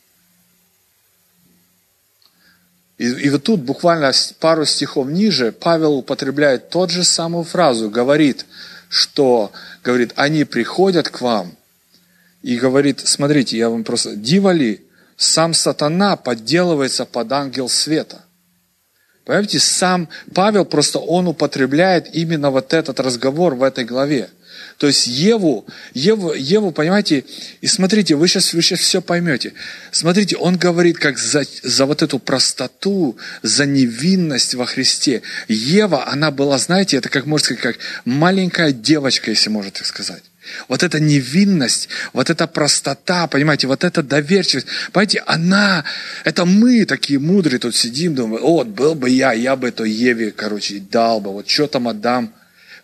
И, 2.98 3.08
и 3.08 3.30
вот 3.30 3.44
тут 3.44 3.62
буквально 3.62 4.12
пару 4.40 4.66
стихов 4.66 5.08
ниже 5.08 5.52
Павел 5.52 5.96
употребляет 5.96 6.70
тот 6.70 6.90
же 6.90 7.04
самую 7.04 7.44
фразу, 7.44 7.90
говорит, 7.90 8.46
что, 8.88 9.52
говорит, 9.84 10.14
они 10.16 10.46
приходят 10.46 11.10
к 11.10 11.20
вам, 11.22 11.54
и 12.44 12.58
говорит, 12.58 13.02
смотрите, 13.06 13.58
я 13.58 13.70
вам 13.70 13.84
просто, 13.84 14.16
дива 14.16 14.52
ли, 14.52 14.86
сам 15.18 15.54
сатана 15.54 16.16
подделывается 16.16 17.06
под 17.06 17.32
ангел 17.32 17.68
света. 17.68 18.24
Понимаете, 19.26 19.60
сам 19.60 20.10
Павел 20.34 20.66
просто, 20.66 21.00
он 21.00 21.28
употребляет 21.28 22.14
именно 22.14 22.52
вот 22.52 22.74
этот 22.74 23.00
разговор 23.00 23.56
в 23.56 23.64
этой 23.64 23.86
главе. 23.86 24.30
То 24.78 24.88
есть 24.88 25.08
Еву, 25.08 25.66
Еву, 25.94 26.34
Еву, 26.34 26.72
понимаете, 26.72 27.24
и 27.62 27.68
смотрите, 27.68 28.16
вы 28.16 28.28
сейчас, 28.28 28.54
вы 28.54 28.62
сейчас 28.62 28.80
все 28.80 29.02
поймете. 29.02 29.54
Смотрите, 29.92 30.36
он 30.36 30.58
говорит 30.58 30.98
как 30.98 31.18
за, 31.18 31.44
за 31.62 31.86
вот 31.86 32.02
эту 32.02 32.20
простоту, 32.20 33.18
за 33.44 33.66
невинность 33.66 34.56
во 34.56 34.66
Христе. 34.66 35.22
Ева, 35.48 36.08
она 36.08 36.32
была, 36.32 36.58
знаете, 36.58 36.98
это 36.98 37.10
как 37.10 37.26
можно 37.26 37.46
сказать, 37.46 37.62
как 37.62 37.78
маленькая 38.06 38.72
девочка, 38.72 39.32
если 39.32 39.50
можно 39.50 39.72
так 39.72 39.86
сказать. 39.86 40.24
Вот 40.68 40.84
эта 40.84 41.00
невинность, 41.00 41.90
вот 42.12 42.30
эта 42.30 42.48
простота, 42.48 43.28
понимаете, 43.28 43.68
вот 43.68 43.84
эта 43.84 44.04
доверчивость. 44.04 44.68
Понимаете, 44.92 45.24
она, 45.26 45.86
это 46.24 46.46
мы 46.46 46.86
такие 46.86 47.20
мудрые 47.20 47.60
тут 47.60 47.76
сидим, 47.76 48.16
думаем, 48.16 48.44
вот, 48.44 48.68
был 48.68 48.96
бы 48.96 49.10
я, 49.10 49.34
я 49.34 49.56
бы 49.56 49.70
это 49.70 49.84
Еве, 49.84 50.32
короче, 50.32 50.80
дал 50.80 51.22
бы, 51.22 51.32
вот 51.32 51.50
что 51.50 51.68
там 51.68 51.88
отдам. 51.88 52.34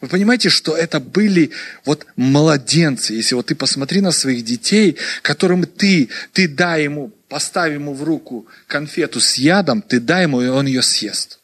Вы 0.02 0.08
понимаете, 0.08 0.50
что 0.50 0.78
это 0.78 1.02
были 1.02 1.52
вот 1.84 2.06
младенцы. 2.16 3.14
Если 3.14 3.36
вот 3.36 3.48
ты 3.48 3.56
посмотри 3.56 4.00
на 4.00 4.12
своих 4.12 4.46
детей, 4.46 4.98
которым 5.22 5.66
ты, 5.66 6.08
ты 6.32 6.48
дай 6.48 6.84
ему 6.84 7.12
поставь 7.28 7.74
ему 7.74 7.94
в 7.94 8.04
руку 8.04 8.48
конфету 8.68 9.20
с 9.20 9.36
ядом, 9.36 9.82
ты 9.82 10.00
дай 10.00 10.24
ему, 10.24 10.42
и 10.42 10.48
он 10.48 10.66
ее 10.66 10.82
съест. 10.82 11.39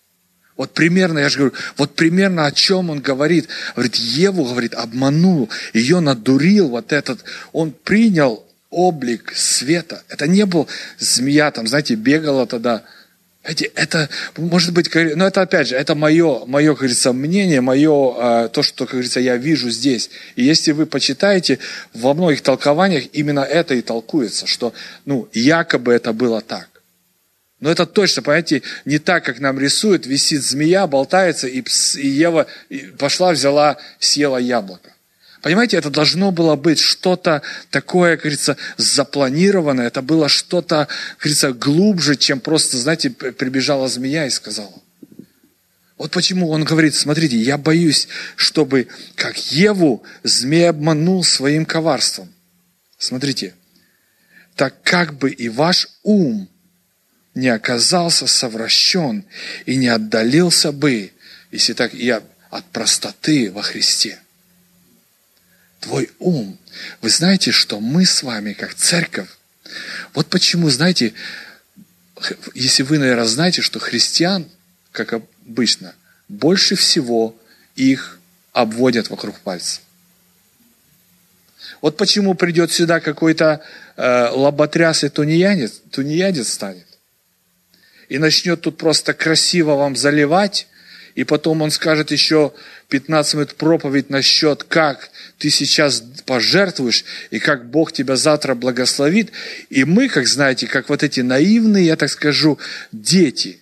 Вот 0.57 0.73
примерно, 0.73 1.19
я 1.19 1.29
же 1.29 1.37
говорю, 1.37 1.55
вот 1.77 1.95
примерно 1.95 2.45
о 2.45 2.51
чем 2.51 2.89
он 2.89 3.01
говорит. 3.01 3.47
Говорит, 3.75 3.95
Еву, 3.95 4.45
говорит, 4.45 4.73
обманул, 4.73 5.49
ее 5.73 5.99
надурил 5.99 6.69
вот 6.69 6.93
этот. 6.93 7.23
Он 7.51 7.71
принял 7.71 8.45
облик 8.69 9.33
света. 9.35 10.03
Это 10.09 10.27
не 10.27 10.45
был 10.45 10.67
змея, 10.97 11.51
там, 11.51 11.67
знаете, 11.67 11.95
бегала 11.95 12.45
тогда 12.45 12.83
Знаете, 13.43 13.71
это, 13.75 14.09
может 14.37 14.73
быть, 14.73 14.89
но 15.15 15.27
это 15.27 15.41
опять 15.41 15.67
же, 15.67 15.75
это 15.75 15.93
мое, 15.93 16.45
мое, 16.45 16.71
как 16.71 16.79
говорится, 16.79 17.13
мнение, 17.13 17.61
мое, 17.61 18.15
а, 18.17 18.47
то, 18.47 18.63
что, 18.63 18.85
как 18.85 18.93
говорится, 18.93 19.19
я 19.19 19.37
вижу 19.37 19.69
здесь. 19.69 20.09
И 20.35 20.43
если 20.43 20.71
вы 20.71 20.87
почитаете, 20.87 21.59
во 21.93 22.15
многих 22.15 22.41
толкованиях 22.41 23.03
именно 23.13 23.41
это 23.41 23.75
и 23.75 23.81
толкуется, 23.81 24.47
что, 24.47 24.73
ну, 25.05 25.29
якобы 25.31 25.93
это 25.93 26.11
было 26.11 26.41
так. 26.41 26.69
Но 27.65 27.71
это 27.71 27.87
точно, 27.87 28.21
понимаете, 28.21 28.61
не 28.85 28.99
так, 28.99 29.25
как 29.25 29.39
нам 29.39 29.59
рисуют, 29.59 30.05
висит 30.05 30.43
змея, 30.43 30.85
болтается, 30.85 31.47
и, 31.47 31.63
и 31.95 32.07
Ева 32.07 32.45
пошла, 32.99 33.31
взяла, 33.31 33.77
съела 33.97 34.37
яблоко. 34.37 34.93
Понимаете, 35.41 35.77
это 35.77 35.89
должно 35.89 36.31
было 36.31 36.55
быть 36.55 36.79
что-то 36.79 37.41
такое, 37.71 38.17
как 38.17 38.25
говорится, 38.25 38.55
запланированное, 38.77 39.87
это 39.87 40.03
было 40.03 40.29
что-то, 40.29 40.87
как 41.17 41.21
говорится, 41.21 41.53
глубже, 41.53 42.15
чем 42.17 42.39
просто, 42.39 42.77
знаете, 42.77 43.09
прибежала 43.09 43.87
змея 43.87 44.27
и 44.27 44.29
сказала. 44.29 44.83
Вот 45.97 46.11
почему 46.11 46.51
он 46.51 46.65
говорит, 46.65 46.93
смотрите, 46.93 47.35
я 47.35 47.57
боюсь, 47.57 48.07
чтобы, 48.35 48.89
как 49.15 49.35
Еву, 49.51 50.03
змей 50.21 50.69
обманул 50.69 51.23
своим 51.23 51.65
коварством. 51.65 52.31
Смотрите, 52.99 53.55
так 54.55 54.75
как 54.83 55.15
бы 55.15 55.31
и 55.31 55.49
ваш 55.49 55.87
ум 56.03 56.47
не 57.35 57.49
оказался 57.49 58.27
совращен 58.27 59.25
и 59.65 59.75
не 59.75 59.89
отдалился 59.89 60.71
бы, 60.71 61.11
если 61.51 61.73
так, 61.73 61.93
и 61.93 62.09
от 62.09 62.65
простоты 62.71 63.51
во 63.51 63.61
Христе 63.61 64.19
твой 65.85 66.09
ум. 66.19 66.57
Вы 67.01 67.09
знаете, 67.09 67.51
что 67.51 67.79
мы 67.79 68.05
с 68.05 68.23
вами, 68.23 68.53
как 68.53 68.73
церковь, 68.73 69.29
вот 70.13 70.27
почему, 70.27 70.69
знаете, 70.69 71.13
если 72.55 72.83
вы, 72.83 72.97
наверное, 72.97 73.25
знаете, 73.25 73.61
что 73.61 73.79
христиан, 73.79 74.49
как 74.91 75.13
обычно, 75.13 75.93
больше 76.27 76.75
всего 76.75 77.37
их 77.75 78.19
обводят 78.51 79.09
вокруг 79.09 79.39
пальца. 79.39 79.81
Вот 81.81 81.97
почему 81.97 82.33
придет 82.33 82.71
сюда 82.71 82.99
какой-то 82.99 83.61
э, 83.95 84.29
лоботряс 84.29 85.03
и 85.03 85.09
тунеядец, 85.09 85.81
тунеядец 85.91 86.51
станет. 86.53 86.87
И 88.09 88.17
начнет 88.17 88.61
тут 88.61 88.77
просто 88.77 89.13
красиво 89.13 89.75
вам 89.75 89.95
заливать, 89.95 90.67
и 91.15 91.23
потом 91.23 91.61
он 91.61 91.71
скажет 91.71 92.11
еще 92.11 92.51
15 92.89 93.33
минут 93.35 93.55
проповедь 93.55 94.09
насчет, 94.09 94.63
как 94.63 95.09
ты 95.37 95.49
сейчас 95.49 96.03
пожертвуешь, 96.25 97.05
и 97.31 97.39
как 97.39 97.69
Бог 97.69 97.93
тебя 97.93 98.17
завтра 98.17 98.53
благословит. 98.53 99.31
И 99.69 99.85
мы, 99.85 100.09
как 100.09 100.27
знаете, 100.27 100.67
как 100.67 100.89
вот 100.89 101.03
эти 101.03 101.21
наивные, 101.21 101.85
я 101.85 101.95
так 101.95 102.09
скажу, 102.09 102.59
дети. 102.91 103.61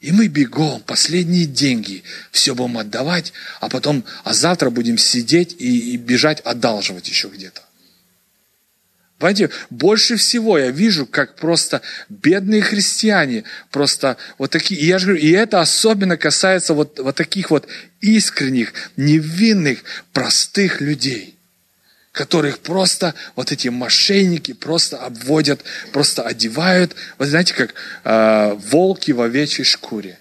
И 0.00 0.10
мы 0.10 0.26
бегом, 0.26 0.80
последние 0.80 1.46
деньги, 1.46 2.02
все 2.32 2.56
будем 2.56 2.78
отдавать, 2.78 3.32
а 3.60 3.68
потом, 3.68 4.04
а 4.24 4.34
завтра 4.34 4.68
будем 4.68 4.98
сидеть 4.98 5.54
и, 5.60 5.94
и 5.94 5.96
бежать 5.96 6.40
одалживать 6.40 7.08
еще 7.08 7.28
где-то. 7.28 7.62
Понимаете, 9.22 9.50
больше 9.70 10.16
всего 10.16 10.58
я 10.58 10.72
вижу, 10.72 11.06
как 11.06 11.36
просто 11.36 11.80
бедные 12.08 12.60
христиане, 12.60 13.44
просто 13.70 14.16
вот 14.36 14.50
такие, 14.50 14.80
и 14.80 14.84
я 14.84 14.98
же 14.98 15.06
говорю, 15.06 15.22
и 15.22 15.30
это 15.30 15.60
особенно 15.60 16.16
касается 16.16 16.74
вот, 16.74 16.98
вот 16.98 17.14
таких 17.14 17.52
вот 17.52 17.68
искренних, 18.00 18.72
невинных, 18.96 19.84
простых 20.12 20.80
людей, 20.80 21.36
которых 22.10 22.58
просто 22.58 23.14
вот 23.36 23.52
эти 23.52 23.68
мошенники 23.68 24.54
просто 24.54 24.98
обводят, 24.98 25.60
просто 25.92 26.22
одевают, 26.22 26.96
вот 27.16 27.28
знаете, 27.28 27.54
как 27.54 27.74
э, 28.02 28.54
волки 28.54 29.12
в 29.12 29.20
овечьей 29.20 29.64
шкуре. 29.64 30.18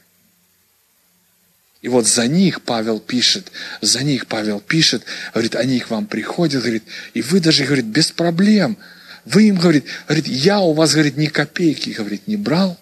И 1.82 1.88
вот 1.88 2.06
за 2.06 2.28
них 2.28 2.62
Павел 2.62 3.00
пишет, 3.00 3.52
за 3.82 4.04
них 4.04 4.28
Павел 4.28 4.60
пишет, 4.60 5.04
говорит, 5.34 5.56
они 5.56 5.80
к 5.80 5.89
вам 5.89 6.06
приходят, 6.06 6.62
говорит, 6.62 6.84
и 7.15 7.22
вы 7.24 7.39
даже, 7.39 7.65
говорит, 7.65 7.86
без 7.86 8.12
проблем. 8.12 8.78
Вы 9.26 9.48
им, 9.48 9.56
говорит, 9.56 9.86
говорит, 10.08 10.28
я 10.28 10.60
у 10.60 10.74
вас, 10.74 10.94
говорит, 10.94 11.17
ни 11.17 11.26
копейки, 11.26 11.89
говорит, 11.89 12.28
не 12.28 12.38
брал. 12.38 12.80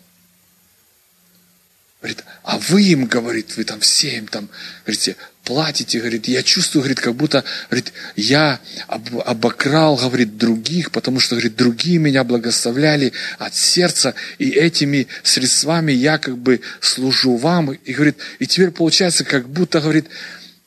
Говорит, 2.01 2.23
а 2.43 2.57
вы 2.57 2.83
им, 2.83 3.05
говорит, 3.05 3.55
вы 3.55 3.63
там 3.63 3.79
все 3.79 4.17
им 4.17 4.27
там, 4.27 4.49
говорите, 4.83 5.15
платите, 5.49 5.97
говорит, 5.97 6.27
я 6.27 6.43
чувствую, 6.43 6.83
говорит, 6.83 6.99
как 6.99 7.15
будто, 7.15 7.43
говорит, 7.71 7.91
я 8.15 8.59
об, 8.85 9.17
обокрал, 9.25 9.95
говорит, 9.95 10.38
других, 10.38 10.91
потому 10.91 11.19
что, 11.19 11.33
говорит, 11.33 11.55
другие 11.55 11.97
меня 11.97 12.23
благословляли 12.23 13.13
от 13.39 13.55
сердца, 13.55 14.13
и 14.38 14.51
этими 14.51 15.07
средствами 15.23 15.91
я 15.91 16.19
как 16.19 16.38
бы 16.38 16.62
служу 16.81 17.35
вам, 17.35 17.71
и, 17.73 17.93
говорит, 17.93 18.17
и 18.38 18.45
теперь 18.45 18.69
получается, 18.69 19.23
как 19.23 19.49
будто, 19.49 19.81
говорит, 19.81 20.05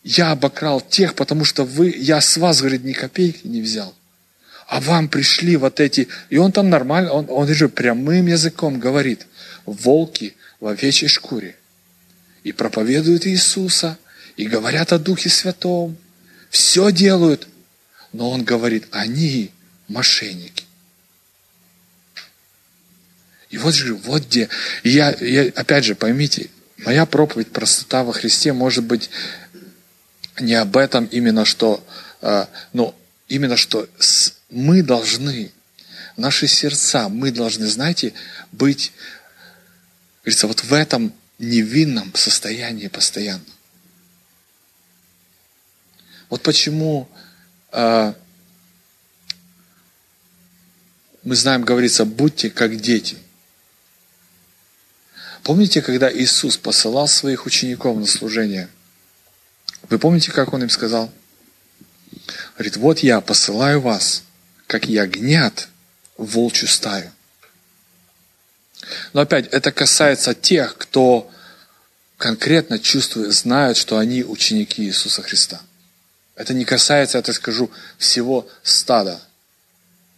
я 0.03 0.33
обокрал 0.33 0.81
тех, 0.81 1.15
потому 1.15 1.45
что 1.45 1.65
вы, 1.65 1.95
я 1.97 2.21
с 2.21 2.37
вас, 2.37 2.59
говорит, 2.59 2.83
ни 2.83 2.93
копейки 2.93 3.47
не 3.47 3.63
взял. 3.63 3.95
А 4.67 4.81
вам 4.81 5.09
пришли 5.09 5.57
вот 5.57 5.79
эти, 5.79 6.09
и 6.29 6.39
он 6.39 6.51
там 6.51 6.71
нормально, 6.71 7.13
он, 7.13 7.27
он 7.29 7.47
же 7.55 7.69
прямым 7.69 8.27
языком 8.27 8.81
говорит, 8.81 9.29
волки 9.65 10.35
в 10.59 10.67
овечьей 10.67 11.09
шкуре. 11.09 11.55
И 12.43 12.51
проповедуют 12.51 13.29
Иисуса, 13.29 13.97
и 14.37 14.47
говорят 14.47 14.93
о 14.93 14.99
Духе 14.99 15.29
Святом, 15.29 15.97
все 16.51 16.91
делают, 16.93 17.49
но 18.13 18.31
он 18.31 18.45
говорит, 18.45 18.87
они 18.91 19.51
мошенники. 19.89 20.65
И 23.51 23.59
вот 23.59 23.75
же, 23.75 23.95
вот 23.95 24.25
где, 24.25 24.49
и 24.83 24.91
я, 24.91 25.15
я, 25.21 25.53
опять 25.55 25.85
же, 25.85 25.95
поймите, 25.95 26.49
моя 26.79 27.05
проповедь 27.05 27.53
простота 27.53 28.03
во 28.03 28.13
Христе 28.13 28.53
может 28.53 28.85
быть 28.85 29.11
не 30.41 30.55
об 30.55 30.77
этом 30.77 31.05
именно 31.07 31.45
что, 31.45 31.85
э, 32.23 32.47
ну, 32.73 32.95
именно 33.29 33.57
что 33.57 33.89
с, 33.99 34.35
мы 34.49 34.83
должны, 34.83 35.53
наши 36.17 36.47
сердца, 36.47 37.09
мы 37.09 37.31
должны, 37.31 37.67
знаете, 37.67 38.15
быть, 38.53 38.93
говорится, 40.23 40.47
вот 40.47 40.65
в 40.65 40.73
этом 40.73 41.13
невинном 41.39 42.15
состоянии 42.15 42.89
постоянно. 42.89 43.45
Вот 46.33 46.41
почему 46.41 47.11
э, 47.73 48.15
мы 51.25 51.37
знаем, 51.37 51.63
говорится, 51.63 52.07
будьте 52.07 52.49
как 52.49 52.75
дети. 52.81 53.19
Помните, 55.43 55.83
когда 55.83 56.11
Иисус 56.11 56.57
посылал 56.57 57.07
своих 57.07 57.45
учеников 57.45 57.99
на 57.99 58.07
служение? 58.07 58.71
Вы 59.91 59.99
помните, 59.99 60.33
как 60.33 60.55
Он 60.55 60.63
им 60.63 60.71
сказал? 60.71 61.13
Говорит, 62.55 62.79
вот 62.79 63.01
я 63.01 63.21
посылаю 63.21 63.83
вас, 63.83 64.23
как 64.67 64.89
ягнят 64.89 65.69
в 66.17 66.25
волчью 66.25 66.67
стаю. 66.67 67.13
Но 69.13 69.21
опять, 69.21 69.49
это 69.49 69.71
касается 69.71 70.33
тех, 70.33 70.79
кто 70.79 71.31
конкретно 72.17 72.79
чувствует, 72.79 73.35
знают, 73.35 73.77
что 73.77 73.99
они 73.99 74.25
ученики 74.25 74.83
Иисуса 74.83 75.21
Христа. 75.21 75.61
Это 76.35 76.55
не 76.55 76.65
касается, 76.65 77.19
я 77.19 77.23
так 77.23 77.35
скажу, 77.35 77.71
всего 77.99 78.49
стада. 78.63 79.21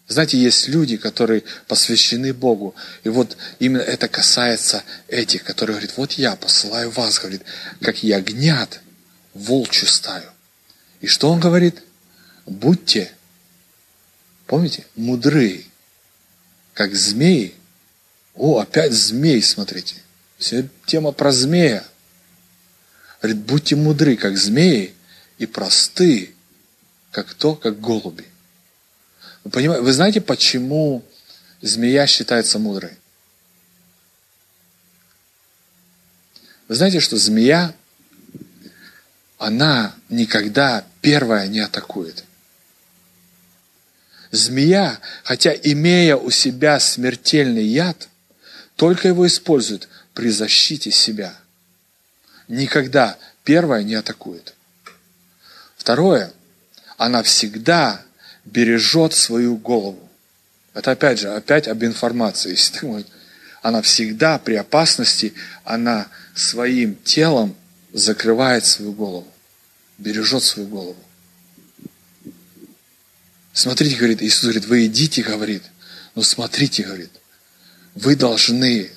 Знаете, 0.07 0.39
есть 0.39 0.69
люди, 0.69 0.97
которые 0.97 1.45
посвящены 1.67 2.35
Богу. 2.35 2.75
И 3.05 3.09
вот 3.09 3.37
именно 3.59 3.83
это 3.83 4.07
касается 4.07 4.85
этих, 5.09 5.45
которые 5.45 5.77
говорят, 5.77 5.97
вот 5.97 6.13
я 6.13 6.37
посылаю 6.37 6.91
вас, 6.91 7.19
говорит, 7.19 7.43
как 7.81 8.03
ягнят 8.03 8.81
волчью 9.33 9.89
стаю. 9.89 10.31
И 11.01 11.07
что 11.07 11.31
он 11.31 11.41
говорит? 11.41 11.83
Будьте, 12.47 13.11
помните, 14.47 14.85
мудры, 14.95 15.65
как 16.75 16.95
змеи. 16.95 17.55
О, 18.35 18.59
опять 18.59 18.93
змей, 18.93 19.43
смотрите. 19.43 19.97
Все 20.39 20.69
тема 20.87 21.13
про 21.13 21.33
змея. 21.33 21.85
Говорит, 23.23 23.43
будьте 23.43 23.77
мудры, 23.77 24.17
как 24.17 24.37
змеи, 24.37 24.95
и 25.39 25.47
просты, 25.47 26.35
как 27.11 27.35
то, 27.35 27.55
как 27.55 27.81
голуби. 27.81 28.27
Вы, 29.45 29.51
понимаете, 29.51 29.83
вы 29.83 29.93
знаете, 29.93 30.21
почему 30.21 31.05
змея 31.61 32.07
считается 32.07 32.59
мудрой? 32.59 32.93
Вы 36.69 36.75
знаете, 36.75 37.01
что 37.01 37.17
змея, 37.17 37.75
она 39.39 39.95
никогда 40.09 40.85
первая 41.03 41.47
не 41.47 41.61
атакует. 41.61 42.25
Змея, 44.31 44.99
хотя 45.23 45.53
имея 45.53 46.17
у 46.17 46.31
себя 46.31 46.81
смертельный 46.81 47.65
яд, 47.65 48.09
только 48.77 49.09
его 49.09 49.27
использует 49.27 49.89
при 50.15 50.31
защите 50.31 50.91
себя. 50.91 51.37
Никогда 52.49 53.19
первое 53.45 53.83
не 53.83 53.95
атакует. 53.95 54.55
Второе, 55.85 56.33
она 56.97 57.23
всегда 57.23 58.01
бережет 58.47 59.13
свою 59.13 59.59
голову. 59.59 60.09
Это 60.73 60.93
опять 60.93 61.19
же, 61.19 61.29
опять 61.29 61.69
об 61.69 61.85
информации. 61.85 62.57
Она 63.61 63.83
всегда 63.83 64.39
при 64.39 64.55
опасности, 64.55 65.35
она 65.63 66.09
своим 66.35 66.97
телом 66.97 67.55
закрывает 67.93 68.65
свою 68.67 68.93
голову, 68.93 69.27
бережет 69.97 70.43
свою 70.43 70.69
голову. 70.69 70.97
Смотрите, 73.55 73.97
говорит, 73.97 74.23
Иисус 74.23 74.43
говорит, 74.43 74.67
вы 74.67 74.87
идите, 74.87 75.23
говорит, 75.23 75.63
но 76.15 76.23
смотрите, 76.23 76.83
говорит, 76.83 77.11
вы 77.95 78.17
должны, 78.17 78.91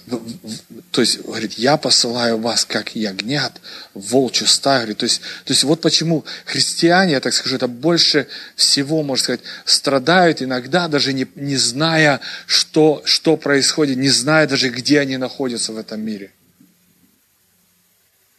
то 0.91 1.01
есть, 1.01 1.21
говорит, 1.21 1.53
я 1.53 1.77
посылаю 1.77 2.39
вас 2.39 2.65
как 2.65 2.95
ягнят 2.95 3.62
волчью 3.93 4.47
стаю. 4.47 4.81
Говорит, 4.81 4.97
то, 4.97 5.03
есть, 5.03 5.21
то 5.45 5.53
есть 5.53 5.63
вот 5.63 5.81
почему 5.81 6.25
христиане, 6.45 7.13
я 7.13 7.19
так 7.19 7.33
скажу, 7.33 7.57
это 7.57 7.67
больше 7.67 8.27
всего, 8.55 9.03
можно 9.03 9.23
сказать, 9.23 9.41
страдают 9.65 10.41
иногда, 10.41 10.88
даже 10.88 11.13
не, 11.13 11.27
не 11.36 11.57
зная, 11.57 12.21
что, 12.47 13.03
что 13.05 13.38
происходит, 13.38 13.97
не 13.97 14.10
зная 14.10 14.47
даже, 14.47 14.69
где 14.69 14.99
они 14.99 15.17
находятся 15.17 15.73
в 15.73 15.77
этом 15.77 16.01
мире. 16.01 16.31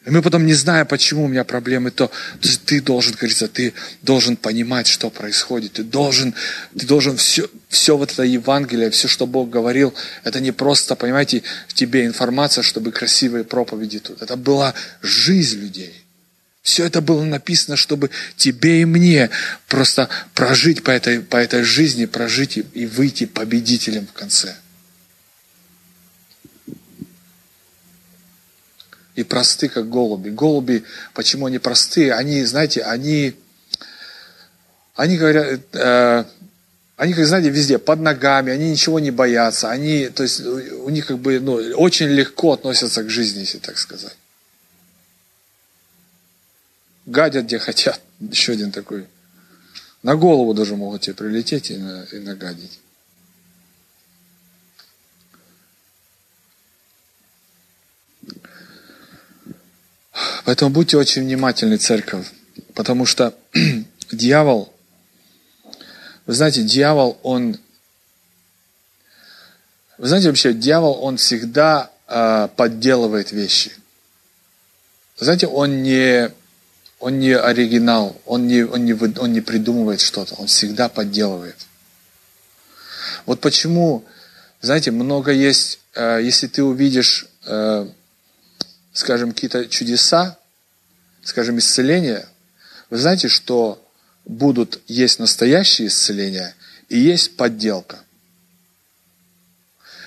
И 0.09 0.11
мы 0.11 0.23
потом, 0.23 0.47
не 0.47 0.55
зная, 0.55 0.87
почему 0.87 1.25
у 1.25 1.29
меня 1.29 1.45
проблемы, 1.45 1.91
то, 1.91 2.11
то 2.41 2.49
ты 2.65 2.81
должен, 2.81 3.13
говорится, 3.13 3.47
ты 3.47 3.75
должен 4.01 4.37
понимать, 4.37 4.87
что 4.87 5.11
происходит. 5.11 5.75
Ты 5.75 5.85
должен, 5.85 6.35
ты 6.75 6.87
должен 6.87 7.19
все, 7.19 7.47
все 7.69 7.95
вот 7.95 8.11
это 8.11 8.23
Евангелие, 8.23 8.89
все, 8.89 9.07
что 9.07 9.27
Бог 9.27 9.51
говорил, 9.51 9.93
это 10.25 10.41
не 10.41 10.51
просто, 10.51 10.97
понимаете, 10.97 11.43
тебе 11.75 12.07
информация, 12.07 12.63
чтобы 12.63 12.91
красивые 12.91 13.45
проповеди 13.45 13.99
тут. 13.99 14.23
Это 14.23 14.37
была 14.37 14.73
жизнь 15.03 15.61
людей. 15.61 15.93
Все 16.63 16.87
это 16.87 17.03
было 17.03 17.23
написано, 17.23 17.77
чтобы 17.77 18.09
тебе 18.35 18.81
и 18.81 18.87
мне 18.87 19.29
просто 19.67 20.09
прожить 20.33 20.85
по 20.85 20.91
этой, 20.91 21.21
по 21.21 21.37
этой 21.37 21.65
жизни, 21.65 22.07
прожить 22.07 22.57
и, 22.57 22.65
и 22.73 22.87
выйти 22.87 23.27
победителем 23.27 24.07
в 24.07 24.15
конце. 24.15 24.57
И 29.19 29.25
просты, 29.25 29.69
как 29.69 29.89
голуби. 29.89 30.31
Голуби, 30.31 30.85
почему 31.13 31.47
они 31.47 31.59
простые? 31.59 32.15
Они, 32.15 32.45
знаете, 32.45 32.83
они, 32.83 33.35
они 34.95 35.17
говорят, 35.17 35.61
э, 35.73 36.25
они, 36.97 37.15
как 37.15 37.27
знаете, 37.27 37.51
везде, 37.51 37.79
под 37.79 37.99
ногами, 37.99 38.53
они 38.53 38.71
ничего 38.71 39.01
не 39.01 39.11
боятся, 39.11 39.71
они, 39.71 40.09
то 40.09 40.23
есть 40.23 40.41
у 40.41 40.89
них 40.91 41.07
как 41.07 41.19
бы, 41.19 41.41
ну, 41.41 41.55
очень 41.55 42.07
легко 42.07 42.53
относятся 42.53 43.03
к 43.03 43.11
жизни, 43.11 43.41
если 43.41 43.59
так 43.59 43.77
сказать. 43.77 44.17
Гадят, 47.05 47.47
где 47.47 47.59
хотят. 47.59 48.01
Еще 48.21 48.53
один 48.53 48.71
такой. 48.71 49.09
На 50.05 50.15
голову 50.15 50.55
даже 50.55 50.77
могут 50.77 51.01
тебе 51.01 51.15
прилететь 51.15 51.73
и, 51.73 51.77
на, 51.77 52.05
и 52.13 52.21
нагадить. 52.21 52.79
Поэтому 60.45 60.71
будьте 60.71 60.97
очень 60.97 61.23
внимательны, 61.23 61.77
церковь, 61.77 62.27
потому 62.75 63.07
что 63.07 63.35
дьявол, 64.13 64.73
вы 66.27 66.35
знаете, 66.35 66.63
дьявол, 66.63 67.19
он, 67.23 67.59
вы 69.97 70.09
знаете 70.09 70.29
вообще, 70.29 70.53
дьявол, 70.53 71.03
он 71.03 71.17
всегда 71.17 71.91
э, 72.07 72.49
подделывает 72.57 73.33
вещи. 73.33 73.73
Вы 75.19 75.25
знаете, 75.25 75.47
он 75.47 75.83
не, 75.83 76.31
он 77.01 77.19
не 77.19 77.37
оригинал, 77.37 78.21
он 78.25 78.47
не, 78.47 78.63
он 78.63 78.85
не, 78.85 78.93
он 78.93 79.33
не 79.33 79.41
придумывает 79.41 80.01
что-то, 80.01 80.35
он 80.35 80.47
всегда 80.47 80.89
подделывает. 80.89 81.57
Вот 83.27 83.41
почему, 83.41 84.05
знаете, 84.61 84.91
много 84.91 85.33
есть, 85.33 85.81
э, 85.95 86.21
если 86.23 86.47
ты 86.47 86.63
увидишь 86.63 87.27
э, 87.47 87.89
скажем, 88.99 89.33
какие-то 89.33 89.69
чудеса, 89.69 90.37
скажем, 91.23 91.57
исцеления, 91.59 92.29
вы 92.91 92.99
знаете, 92.99 93.29
что 93.29 93.81
будут 94.25 94.81
есть 94.89 95.21
настоящие 95.21 95.87
исцеления 95.87 96.57
и 96.89 96.99
есть 96.99 97.37
подделка. 97.37 98.01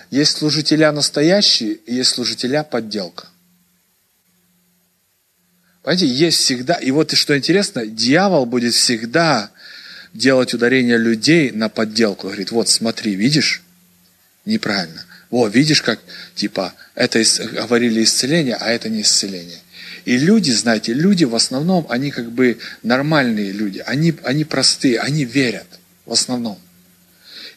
Есть 0.10 0.39
служителя 0.39 0.91
настоящие 0.91 1.75
и 1.75 1.95
есть 1.95 2.10
служителя 2.10 2.63
подделка. 2.63 3.27
Понимаете, 5.84 6.08
есть 6.08 6.39
всегда, 6.39 6.73
и 6.73 6.91
вот 6.91 7.13
и 7.13 7.15
что 7.15 7.38
интересно, 7.38 7.86
дьявол 7.86 8.45
будет 8.45 8.73
всегда 8.73 9.51
делать 10.13 10.54
ударение 10.54 10.97
людей 10.97 11.51
на 11.51 11.69
подделку. 11.69 12.27
Говорит, 12.27 12.51
вот 12.51 12.67
смотри, 12.67 13.15
видишь? 13.15 13.63
Неправильно. 14.43 15.06
О, 15.30 15.47
видишь, 15.47 15.82
как, 15.82 16.01
типа, 16.36 16.73
это 16.95 17.23
говорили 17.54 18.04
исцеление, 18.04 18.56
а 18.56 18.69
это 18.69 18.89
не 18.89 19.01
исцеление. 19.01 19.60
И 20.06 20.17
люди, 20.17 20.51
знаете, 20.51 20.93
люди 20.93 21.25
в 21.25 21.36
основном, 21.36 21.86
они 21.89 22.12
как 22.12 22.32
бы 22.32 22.58
нормальные 22.84 23.51
люди, 23.51 23.84
они, 23.86 24.13
они 24.23 24.43
простые, 24.43 24.99
они 24.99 25.25
верят 25.25 25.67
в 26.06 26.12
основном. 26.12 26.58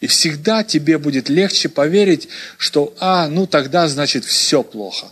И 0.00 0.06
всегда 0.06 0.62
тебе 0.62 0.98
будет 0.98 1.28
легче 1.28 1.68
поверить, 1.68 2.28
что, 2.58 2.94
а, 3.00 3.28
ну 3.28 3.46
тогда, 3.46 3.88
значит, 3.88 4.24
все 4.24 4.62
плохо. 4.62 5.06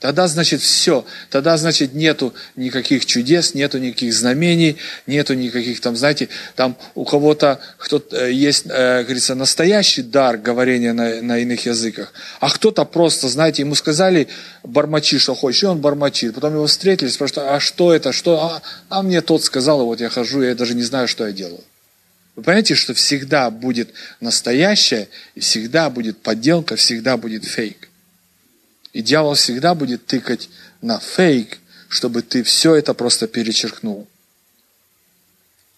Тогда, 0.00 0.28
значит, 0.28 0.60
все. 0.60 1.04
Тогда, 1.28 1.56
значит, 1.56 1.92
нету 1.92 2.32
никаких 2.54 3.04
чудес, 3.04 3.54
нету 3.54 3.78
никаких 3.78 4.14
знамений, 4.14 4.76
нету 5.08 5.34
никаких 5.34 5.80
там, 5.80 5.96
знаете, 5.96 6.28
там 6.54 6.76
у 6.94 7.04
кого-то 7.04 7.58
кто-то 7.78 8.16
э, 8.16 8.32
есть, 8.32 8.66
э, 8.66 9.02
говорится, 9.02 9.34
настоящий 9.34 10.02
дар 10.02 10.36
говорения 10.38 10.92
на, 10.92 11.20
на 11.20 11.38
иных 11.38 11.66
языках, 11.66 12.12
а 12.38 12.48
кто-то 12.48 12.84
просто, 12.84 13.26
знаете, 13.28 13.62
ему 13.62 13.74
сказали, 13.74 14.28
бормочи, 14.62 15.18
что 15.18 15.34
хочешь, 15.34 15.64
и 15.64 15.66
он 15.66 15.80
бормочит. 15.80 16.32
Потом 16.32 16.54
его 16.54 16.68
встретили, 16.68 17.08
спрашивают, 17.08 17.50
а 17.50 17.58
что 17.58 17.92
это, 17.92 18.12
что? 18.12 18.40
А, 18.40 18.62
а 18.88 19.02
мне 19.02 19.20
тот 19.20 19.42
сказал, 19.42 19.84
вот 19.84 20.00
я 20.00 20.10
хожу, 20.10 20.42
я 20.42 20.54
даже 20.54 20.74
не 20.74 20.84
знаю, 20.84 21.08
что 21.08 21.26
я 21.26 21.32
делаю. 21.32 21.64
Вы 22.36 22.44
понимаете, 22.44 22.76
что 22.76 22.94
всегда 22.94 23.50
будет 23.50 23.88
настоящее, 24.20 25.08
и 25.34 25.40
всегда 25.40 25.90
будет 25.90 26.18
подделка, 26.18 26.76
всегда 26.76 27.16
будет 27.16 27.44
фейк. 27.44 27.87
И 28.98 29.02
дьявол 29.02 29.34
всегда 29.34 29.76
будет 29.76 30.06
тыкать 30.06 30.50
на 30.82 30.98
фейк, 30.98 31.60
чтобы 31.88 32.20
ты 32.20 32.42
все 32.42 32.74
это 32.74 32.94
просто 32.94 33.28
перечеркнул. 33.28 34.08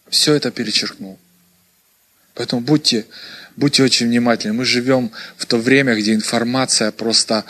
Все 0.09 0.33
это 0.33 0.51
перечеркнул. 0.51 1.19
Поэтому 2.33 2.63
будьте, 2.63 3.05
будьте 3.57 3.83
очень 3.83 4.07
внимательны. 4.07 4.55
Мы 4.55 4.65
живем 4.65 5.13
в 5.37 5.45
то 5.45 5.59
время, 5.59 5.97
где 5.97 6.15
информация 6.15 6.93
просто, 6.93 7.45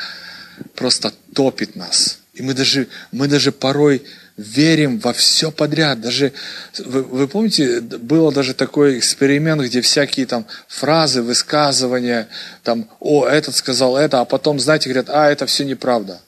просто 0.75 1.15
топит 1.35 1.77
нас. 1.77 2.19
И 2.41 2.43
мы 2.43 2.55
даже, 2.55 2.89
мы 3.13 3.29
даже 3.29 3.53
порой 3.53 4.03
верим 4.39 4.99
во 4.99 5.13
все 5.13 5.51
подряд. 5.51 6.01
Даже, 6.01 6.33
вы, 6.79 7.03
вы 7.03 7.29
помните, 7.29 7.83
было 7.83 8.33
даже 8.33 8.55
такой 8.55 8.99
эксперимент, 8.99 9.61
где 9.61 9.83
всякие 9.83 10.25
там 10.25 10.47
фразы, 10.67 11.21
высказывания, 11.21 12.29
там, 12.63 12.89
о, 12.99 13.27
этот 13.27 13.55
сказал 13.55 13.99
это, 13.99 14.21
а 14.21 14.25
потом, 14.25 14.59
знаете, 14.59 14.89
говорят, 14.89 15.11
а, 15.11 15.31
это 15.31 15.45
все 15.45 15.67
неправда. 15.67 16.23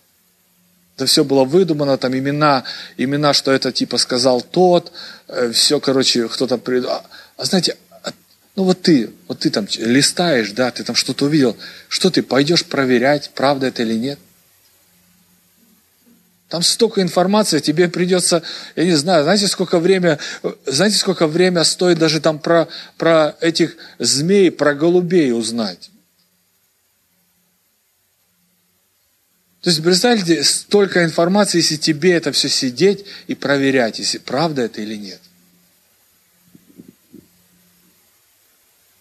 Это 0.97 1.07
все 1.07 1.25
было 1.25 1.45
выдумано, 1.45 1.97
там 1.97 2.15
имена, 2.15 2.65
имена, 2.99 3.33
что 3.33 3.51
это 3.51 3.73
типа 3.73 3.97
сказал 3.97 4.43
тот, 4.43 4.93
э, 5.29 5.51
все, 5.53 5.81
короче, 5.81 6.29
кто-то... 6.29 6.59
Прид... 6.59 6.85
А, 6.85 7.03
а 7.39 7.45
знаете, 7.47 7.79
а, 8.03 8.11
ну 8.55 8.65
вот 8.65 8.83
ты, 8.83 9.09
вот 9.29 9.39
ты 9.39 9.49
там 9.49 9.67
листаешь, 9.79 10.51
да, 10.51 10.71
ты 10.73 10.85
там 10.85 10.95
что-то 10.95 11.25
увидел, 11.25 11.57
что 11.89 12.11
ты 12.11 12.23
пойдешь 12.23 12.67
проверять, 12.67 13.31
правда 13.35 13.69
это 13.69 13.83
или 13.83 13.95
нет? 13.95 14.19
Там 16.53 16.63
столько 16.63 17.01
информации, 17.01 17.61
тебе 17.61 17.89
придется, 17.89 18.43
я 18.77 18.85
не 18.85 18.95
знаю, 18.95 19.23
знаете, 19.23 19.49
сколько 19.49 19.79
время, 19.79 20.19
знаете, 20.67 20.99
сколько 20.99 21.27
время 21.27 21.65
стоит 21.65 21.99
даже 21.99 22.21
там 22.21 22.39
про, 22.39 22.69
про 22.99 23.35
этих 23.41 23.75
змей, 23.99 24.51
про 24.51 24.75
голубей 24.75 25.33
узнать. 25.33 25.91
То 29.63 29.71
есть, 29.71 29.83
представьте, 29.83 30.45
столько 30.45 31.03
информации, 31.05 31.57
если 31.57 31.77
тебе 31.77 32.13
это 32.13 32.33
все 32.33 32.51
сидеть 32.51 33.07
и 33.29 33.35
проверять, 33.35 33.99
если 33.99 34.19
правда 34.19 34.61
это 34.61 34.83
или 34.83 34.97
нет. 34.97 35.23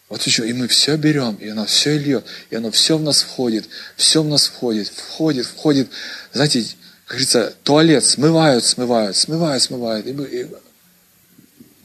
Вот 0.08 0.22
еще, 0.22 0.48
и 0.48 0.54
мы 0.54 0.68
все 0.68 0.96
берем, 0.96 1.34
и 1.34 1.48
оно 1.48 1.66
все 1.66 1.98
льет, 1.98 2.24
и 2.48 2.56
оно 2.56 2.70
все 2.70 2.96
в 2.96 3.02
нас 3.02 3.20
входит, 3.20 3.68
все 3.96 4.22
в 4.22 4.26
нас 4.26 4.46
входит, 4.46 4.88
входит, 4.88 5.44
входит. 5.44 5.90
Знаете, 6.32 6.64
говорится, 7.12 7.54
туалет 7.62 8.04
смывают, 8.04 8.64
смывают, 8.64 9.16
смывают, 9.16 9.62
смывают. 9.62 10.06
И 10.06 10.12
мы, 10.12 10.24
и... 10.24 10.46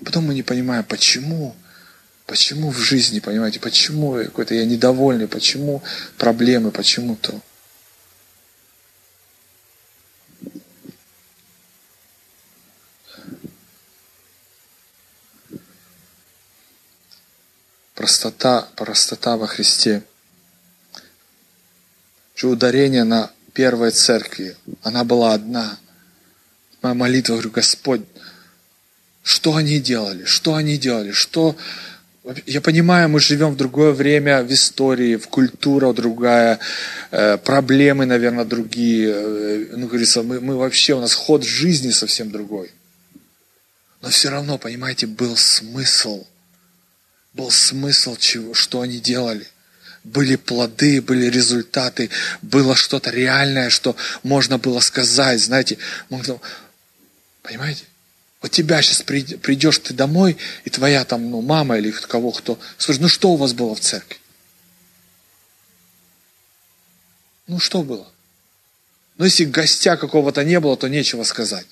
Потом 0.04 0.26
мы 0.26 0.34
не 0.34 0.44
понимаем, 0.44 0.86
почему. 0.86 1.54
Почему 2.26 2.72
в 2.72 2.78
жизни, 2.78 3.20
понимаете, 3.20 3.60
почему 3.60 4.14
какой-то 4.14 4.54
я 4.54 4.66
недовольный, 4.66 5.28
почему 5.28 5.84
проблемы, 6.18 6.72
почему 6.72 7.16
то. 7.18 7.42
Простота, 17.96 18.68
простота 18.76 19.36
во 19.36 19.48
Христе. 19.48 20.04
Ударение 22.44 23.04
на 23.04 23.32
первой 23.58 23.90
церкви, 23.90 24.56
она 24.84 25.04
была 25.04 25.34
одна. 25.34 25.80
Моя 26.84 26.94
молитва, 26.94 27.34
говорю, 27.34 27.50
Господь, 27.50 28.02
что 29.24 29.56
они 29.56 29.80
делали, 29.80 30.26
что 30.26 30.54
они 30.54 30.78
делали, 30.78 31.12
что... 31.12 31.56
Я 32.46 32.62
понимаю, 32.62 33.10
мы 33.10 33.20
живем 33.20 33.54
в 33.54 33.58
другое 33.58 33.94
время, 33.94 34.44
в 34.44 34.54
истории, 34.54 35.16
в 35.16 35.28
культура 35.30 35.92
другая, 35.94 36.60
э, 37.10 37.38
проблемы, 37.38 38.06
наверное, 38.06 38.46
другие. 38.46 39.14
Э, 39.16 39.66
ну, 39.78 39.88
говорится, 39.88 40.22
мы, 40.22 40.40
мы 40.40 40.56
вообще, 40.58 40.94
у 40.94 41.00
нас 41.00 41.16
ход 41.16 41.44
жизни 41.44 41.90
совсем 41.90 42.30
другой. 42.30 42.70
Но 44.02 44.10
все 44.10 44.30
равно, 44.30 44.58
понимаете, 44.58 45.08
был 45.08 45.36
смысл. 45.36 46.28
Был 47.34 47.50
смысл, 47.50 48.18
чего, 48.18 48.54
что 48.54 48.82
они 48.82 49.00
делали 49.00 49.48
были 50.08 50.38
плоды, 50.38 51.02
были 51.02 51.26
результаты, 51.28 52.10
было 52.42 52.76
что-то 52.76 53.10
реальное, 53.10 53.70
что 53.70 53.96
можно 54.24 54.58
было 54.58 54.80
сказать, 54.80 55.42
знаете, 55.42 55.78
можно, 56.10 56.40
понимаете? 57.44 57.84
Вот 58.42 58.52
тебя 58.52 58.82
сейчас 58.82 59.02
придешь 59.02 59.80
ты 59.80 59.94
домой, 59.94 60.38
и 60.64 60.70
твоя 60.70 61.04
там, 61.04 61.30
ну, 61.30 61.42
мама 61.42 61.78
или 61.78 61.92
кого 61.92 62.32
кто, 62.32 62.60
скажет, 62.78 63.02
ну 63.02 63.08
что 63.08 63.32
у 63.32 63.36
вас 63.36 63.54
было 63.54 63.76
в 63.76 63.80
церкви? 63.80 64.18
Ну 67.48 67.60
что 67.60 67.84
было? 67.84 68.08
Ну 69.18 69.26
если 69.26 69.46
гостя 69.46 69.98
какого-то 69.98 70.44
не 70.44 70.60
было, 70.60 70.78
то 70.78 70.88
нечего 70.88 71.24
сказать. 71.24 71.66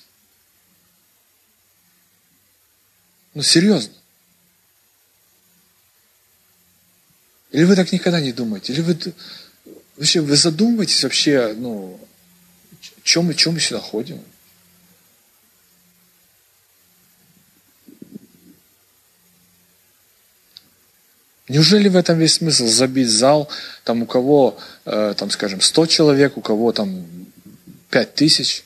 Ну 3.34 3.42
серьезно. 3.42 3.94
Или 7.56 7.64
вы 7.64 7.74
так 7.74 7.90
никогда 7.90 8.20
не 8.20 8.32
думаете? 8.32 8.74
Или 8.74 8.82
вы 8.82 8.98
вообще 9.96 10.20
вы 10.20 10.36
задумываетесь 10.36 11.02
вообще, 11.04 11.54
ну, 11.56 11.98
чем 13.02 13.24
мы, 13.24 13.34
чем 13.34 13.54
мы 13.54 13.60
сюда 13.60 13.80
ходим? 13.80 14.20
Неужели 21.48 21.88
в 21.88 21.96
этом 21.96 22.18
весь 22.18 22.34
смысл 22.34 22.66
забить 22.66 23.08
зал, 23.08 23.48
там 23.84 24.02
у 24.02 24.06
кого, 24.06 24.58
э, 24.84 25.14
там, 25.16 25.30
скажем, 25.30 25.62
100 25.62 25.86
человек, 25.86 26.36
у 26.36 26.42
кого 26.42 26.72
там 26.72 27.06
5 27.88 28.14
тысяч, 28.14 28.64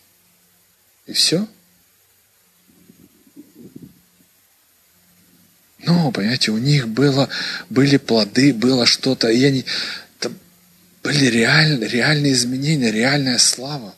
и 1.06 1.12
все? 1.12 1.46
Но, 5.84 6.10
понимаете, 6.12 6.50
у 6.50 6.58
них 6.58 6.88
было, 6.88 7.28
были 7.70 7.96
плоды, 7.96 8.52
было 8.52 8.84
что-то, 8.84 9.28
и 9.28 9.42
они, 9.44 9.64
там 10.18 10.34
были 11.02 11.26
реаль, 11.26 11.82
реальные 11.86 12.32
изменения, 12.32 12.90
реальная 12.90 13.38
слава. 13.38 13.94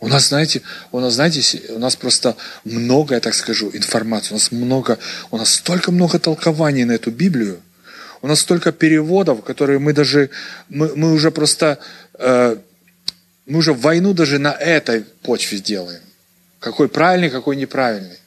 У 0.00 0.06
нас, 0.06 0.28
знаете, 0.28 0.62
у 0.92 1.00
нас, 1.00 1.14
знаете, 1.14 1.60
у 1.70 1.78
нас 1.80 1.96
просто 1.96 2.36
много, 2.64 3.14
я 3.14 3.20
так 3.20 3.34
скажу, 3.34 3.70
информации. 3.72 4.30
У 4.30 4.34
нас 4.34 4.52
много, 4.52 4.98
у 5.32 5.36
нас 5.36 5.54
столько 5.54 5.90
много 5.90 6.20
толкований 6.20 6.84
на 6.84 6.92
эту 6.92 7.10
Библию. 7.10 7.60
У 8.22 8.28
нас 8.28 8.40
столько 8.40 8.70
переводов, 8.70 9.42
которые 9.42 9.80
мы 9.80 9.92
даже, 9.92 10.30
мы, 10.68 10.94
мы 10.94 11.12
уже 11.12 11.32
просто, 11.32 11.78
э, 12.14 12.56
мы 13.46 13.58
уже 13.58 13.72
войну 13.72 14.14
даже 14.14 14.38
на 14.38 14.52
этой 14.52 15.02
почве 15.22 15.58
делаем. 15.58 16.02
Какой 16.60 16.88
правильный, 16.88 17.30
какой 17.30 17.56
неправильный. 17.56 18.18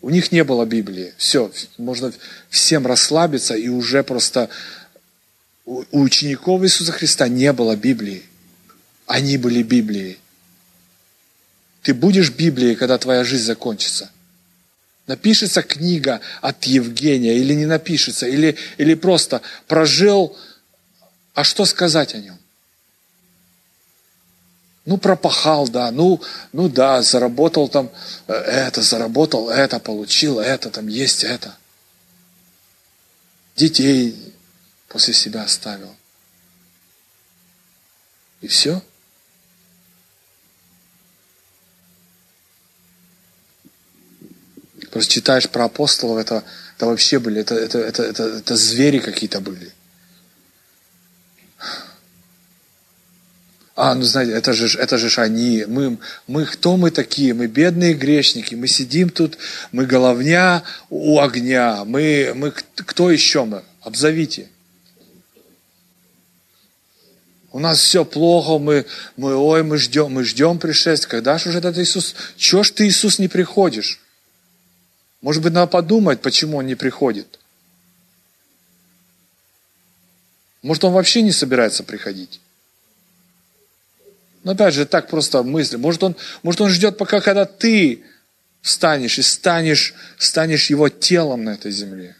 У 0.00 0.10
них 0.10 0.32
не 0.32 0.44
было 0.44 0.64
Библии. 0.64 1.14
Все, 1.16 1.50
можно 1.78 2.12
всем 2.50 2.86
расслабиться 2.86 3.54
и 3.54 3.68
уже 3.68 4.02
просто 4.02 4.48
у 5.64 5.84
учеников 5.92 6.62
Иисуса 6.62 6.92
Христа 6.92 7.28
не 7.28 7.52
было 7.52 7.74
Библии. 7.74 8.22
Они 9.06 9.38
были 9.38 9.62
Библией. 9.62 10.18
Ты 11.82 11.94
будешь 11.94 12.30
Библией, 12.30 12.76
когда 12.76 12.98
твоя 12.98 13.24
жизнь 13.24 13.44
закончится. 13.44 14.10
Напишется 15.06 15.62
книга 15.62 16.20
от 16.40 16.64
Евгения 16.64 17.36
или 17.36 17.52
не 17.52 17.66
напишется, 17.66 18.26
или, 18.26 18.56
или 18.78 18.94
просто 18.94 19.42
прожил, 19.66 20.36
а 21.34 21.44
что 21.44 21.66
сказать 21.66 22.14
о 22.14 22.18
нем? 22.18 22.38
Ну, 24.86 24.98
пропахал, 24.98 25.66
да, 25.68 25.90
ну, 25.90 26.22
ну 26.52 26.68
да, 26.68 27.02
заработал 27.02 27.68
там 27.68 27.90
э, 28.26 28.32
это, 28.34 28.82
заработал 28.82 29.48
это, 29.48 29.80
получил 29.80 30.40
это, 30.40 30.70
там 30.70 30.88
есть 30.88 31.24
это. 31.24 31.56
Детей 33.56 34.34
после 34.88 35.14
себя 35.14 35.42
оставил. 35.42 35.94
И 38.42 38.46
все. 38.46 38.82
Просто 44.94 45.12
читаешь 45.12 45.50
про 45.50 45.64
апостолов, 45.64 46.18
это, 46.18 46.44
это 46.76 46.86
вообще 46.86 47.18
были, 47.18 47.40
это, 47.40 47.56
это, 47.56 47.78
это, 47.78 48.04
это, 48.04 48.22
это 48.22 48.54
звери 48.54 49.00
какие-то 49.00 49.40
были. 49.40 49.73
А, 53.76 53.94
ну 53.96 54.02
знаете, 54.02 54.32
это 54.32 54.52
же, 54.52 54.78
это 54.78 54.98
же 54.98 55.20
они, 55.20 55.64
мы, 55.66 55.98
мы, 56.28 56.46
кто 56.46 56.76
мы 56.76 56.92
такие? 56.92 57.34
Мы 57.34 57.48
бедные 57.48 57.94
грешники, 57.94 58.54
мы 58.54 58.68
сидим 58.68 59.10
тут, 59.10 59.36
мы 59.72 59.84
головня 59.84 60.62
у 60.90 61.18
огня, 61.18 61.84
мы, 61.84 62.32
мы 62.36 62.52
кто 62.52 63.10
еще 63.10 63.44
мы? 63.44 63.64
Обзовите. 63.80 64.48
У 67.50 67.58
нас 67.58 67.80
все 67.80 68.04
плохо, 68.04 68.58
мы, 68.58 68.86
мы, 69.16 69.34
ой, 69.34 69.64
мы 69.64 69.78
ждем, 69.78 70.12
мы 70.12 70.24
ждем 70.24 70.58
пришествия. 70.58 71.08
Когда 71.08 71.38
же 71.38 71.48
уже 71.48 71.58
этот 71.58 71.76
Иисус? 71.78 72.14
Чего 72.36 72.62
ж 72.62 72.70
ты, 72.70 72.86
Иисус, 72.86 73.18
не 73.18 73.28
приходишь? 73.28 74.00
Может 75.20 75.42
быть, 75.42 75.52
надо 75.52 75.68
подумать, 75.68 76.20
почему 76.20 76.58
он 76.58 76.66
не 76.66 76.74
приходит. 76.74 77.40
Может, 80.62 80.84
он 80.84 80.92
вообще 80.92 81.22
не 81.22 81.32
собирается 81.32 81.82
приходить. 81.82 82.40
Но 84.44 84.52
опять 84.52 84.74
же, 84.74 84.86
так 84.86 85.08
просто 85.08 85.42
мысли. 85.42 85.76
Может, 85.76 86.02
он, 86.02 86.16
может, 86.42 86.60
он 86.60 86.70
ждет, 86.70 86.98
пока 86.98 87.20
когда 87.20 87.46
ты 87.46 88.04
встанешь 88.60 89.18
и 89.18 89.22
станешь, 89.22 89.94
станешь 90.18 90.70
его 90.70 90.88
телом 90.88 91.44
на 91.44 91.50
этой 91.50 91.72
земле. 91.72 92.14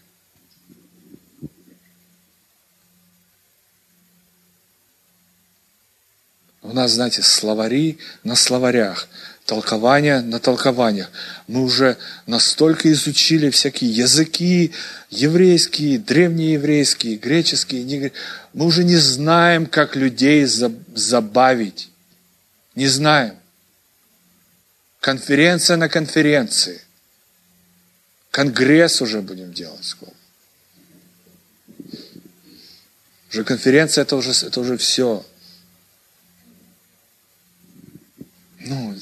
У 6.63 6.73
нас, 6.73 6.93
знаете, 6.93 7.23
словари 7.23 7.99
на 8.25 8.35
словарях 8.37 9.07
толкования 9.45 10.23
на 10.23 10.39
толкованиях. 10.39 11.11
Мы 11.47 11.63
уже 11.63 11.99
настолько 12.27 12.91
изучили 12.93 13.51
всякие 13.51 13.91
языки, 13.91 14.73
еврейские, 15.11 15.99
древнееврейские, 15.99 17.17
греческие. 17.17 18.13
Мы 18.55 18.65
уже 18.65 18.85
не 18.85 18.97
знаем, 18.97 19.67
как 19.67 19.97
людей 19.97 20.47
забавить. 20.47 21.91
Не 22.75 22.89
знаем. 22.89 23.39
Конференция 25.01 25.77
на 25.77 25.89
конференции. 25.89 26.81
Конгресс 28.31 29.01
уже 29.01 29.23
будем 29.23 29.53
делать 29.53 29.85
скоро. 29.85 30.13
Уже 33.31 33.45
конференция 33.45 34.03
это 34.03 34.17
уже, 34.17 34.31
это 34.31 34.61
уже 34.61 34.77
все. 34.77 35.25
Ну, 38.61 38.97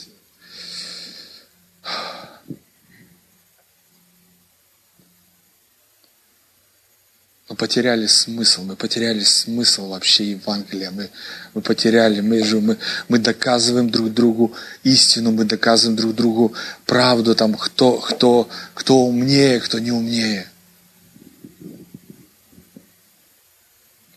мы 7.53 7.57
потеряли 7.57 8.07
смысл, 8.07 8.63
мы 8.63 8.77
потеряли 8.77 9.23
смысл 9.23 9.91
вообще 9.91 10.31
Евангелия, 10.31 10.91
мы, 10.91 11.11
мы 11.53 11.61
потеряли, 11.61 12.23
мы 12.23 12.43
же, 12.43 12.63
мы, 12.63 12.79
мы 13.09 13.19
доказываем 13.19 13.91
друг 13.91 14.15
другу 14.15 14.55
истину, 14.85 15.33
мы 15.33 15.45
доказываем 15.45 15.95
друг 15.95 16.15
другу 16.15 16.55
правду, 16.87 17.35
там, 17.35 17.53
кто, 17.53 17.99
кто, 17.99 18.49
кто 18.73 19.01
умнее, 19.01 19.61
кто 19.61 19.79
не 19.81 19.93
умнее. 19.93 20.49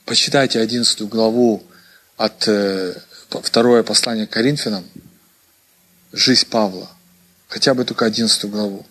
Почитайте 0.06 0.62
11 0.62 1.02
главу 1.02 1.62
от 2.16 2.48
э, 2.48 2.96
второе 3.28 3.84
послание 3.84 4.28
к 4.28 4.30
Коринфянам, 4.30 4.86
жизнь 6.14 6.48
Павла, 6.48 6.90
хотя 7.50 7.74
бы 7.74 7.84
только 7.84 8.06
11 8.06 8.46
главу. 8.46 8.86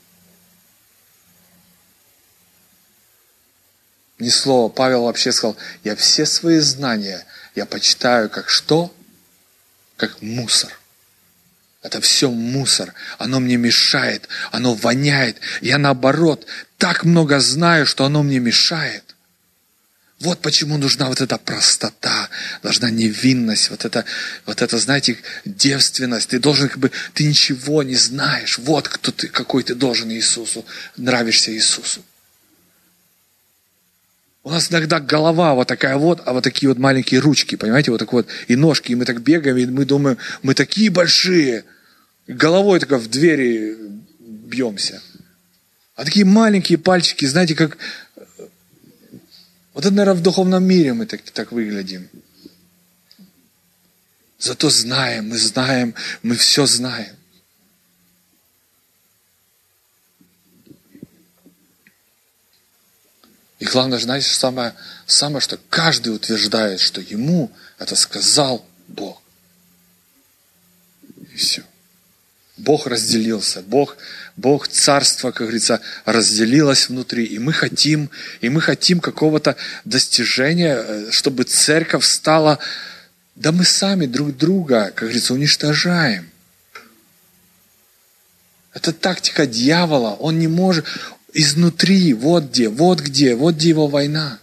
Ни 4.19 4.29
слова. 4.29 4.69
Павел 4.69 5.05
вообще 5.05 5.33
сказал, 5.33 5.57
я 5.83 5.97
все 5.97 6.27
свои 6.27 6.59
знания, 6.59 7.25
я 7.55 7.67
почитаю 7.67 8.31
как 8.31 8.49
что? 8.49 8.95
Как 9.97 10.23
мусор. 10.23 10.71
Это 11.83 12.01
все 12.01 12.31
мусор. 12.31 12.95
Оно 13.19 13.41
мне 13.41 13.57
мешает, 13.57 14.29
оно 14.51 14.75
воняет. 14.75 15.39
Я 15.61 15.79
наоборот 15.79 16.47
так 16.79 17.05
много 17.05 17.41
знаю, 17.41 17.87
что 17.87 18.05
оно 18.05 18.23
мне 18.23 18.39
мешает. 18.39 19.05
Вот 20.21 20.41
почему 20.41 20.79
нужна 20.79 21.09
вот 21.09 21.21
эта 21.21 21.37
простота, 21.37 22.31
должна 22.63 22.89
невинность, 22.89 23.69
вот 23.69 23.85
это, 23.85 24.07
вот 24.47 24.63
это, 24.63 24.79
знаете, 24.79 25.19
девственность. 25.45 26.31
Ты 26.31 26.39
должен 26.39 26.69
как 26.69 26.79
бы, 26.79 26.91
ты 27.13 27.25
ничего 27.25 27.83
не 27.83 27.97
знаешь. 27.97 28.59
Вот 28.59 28.89
кто 28.89 29.11
ты, 29.11 29.29
какой 29.29 29.65
ты 29.65 29.75
должен 29.75 30.11
Иисусу, 30.11 30.65
нравишься 30.97 31.53
Иисусу. 31.53 32.03
У 34.45 34.51
нас 34.51 34.71
иногда 34.71 35.01
голова 35.01 35.55
вот 35.55 35.69
такая 35.69 35.97
вот, 35.97 36.21
а 36.27 36.35
вот 36.35 36.45
такие 36.45 36.69
вот 36.69 36.79
маленькие 36.79 37.21
ручки, 37.21 37.57
понимаете, 37.57 37.91
вот 37.91 37.99
так 37.99 38.13
вот, 38.13 38.29
и 38.47 38.57
ножки, 38.57 38.93
и 38.93 38.95
мы 38.95 39.07
так 39.07 39.23
бегаем, 39.23 39.57
и 39.57 39.65
мы 39.65 39.87
думаем, 39.87 40.19
мы 40.43 40.55
такие 40.55 40.91
большие, 40.91 41.65
головой 42.27 42.79
только 42.79 42.99
в 42.99 43.09
двери 43.09 43.75
бьемся. 44.21 45.01
А 45.97 46.05
такие 46.05 46.27
маленькие 46.27 46.77
пальчики, 46.77 47.25
знаете, 47.25 47.55
как... 47.55 47.79
Вот 49.73 49.87
это, 49.87 49.95
наверное, 49.95 50.21
в 50.21 50.23
духовном 50.23 50.63
мире 50.63 50.93
мы 50.93 51.07
так, 51.07 51.23
так 51.23 51.51
выглядим. 51.51 52.09
Зато 54.39 54.69
знаем, 54.69 55.31
мы 55.31 55.39
знаем, 55.39 55.95
мы 56.23 56.37
все 56.37 56.67
знаем. 56.67 57.17
И 63.65 63.67
главное, 63.67 63.99
знаете, 63.99 64.29
самое, 64.29 64.75
самое, 65.07 65.41
что 65.41 65.59
каждый 65.71 66.15
утверждает, 66.15 66.81
что 66.81 67.01
ему 67.01 67.51
это 67.79 67.97
сказал 67.97 68.63
Бог. 68.89 69.23
И 71.33 71.37
все. 71.37 71.63
Бог 72.59 72.87
разделился, 72.87 73.63
Бог, 73.63 73.97
Бог 74.37 74.69
царство, 74.69 75.31
как 75.31 75.47
говорится, 75.47 75.81
разделилось 76.05 76.91
внутри, 76.91 77.25
и 77.25 77.39
мы 77.39 77.55
хотим, 77.55 78.11
и 78.43 78.51
мы 78.51 78.61
хотим 78.61 79.01
какого-то 79.01 79.57
достижения, 79.87 80.77
э, 80.77 81.11
чтобы 81.11 81.45
церковь 81.45 82.05
стала, 82.05 82.59
да 83.35 83.51
мы 83.51 83.65
сами 83.65 84.05
друг 84.05 84.37
друга, 84.37 84.93
как 84.95 85.05
говорится, 85.05 85.33
уничтожаем. 85.33 86.31
Это 88.75 88.93
тактика 88.93 89.47
дьявола, 89.47 90.11
он 90.11 90.39
не 90.39 90.49
может, 90.49 90.85
изнутри, 91.35 92.15
вот 92.15 92.45
где, 92.45 92.69
вот 92.69 93.01
где, 93.01 93.35
вот 93.35 93.57
где 93.57 93.69
его 93.69 93.87
война. 93.87 94.39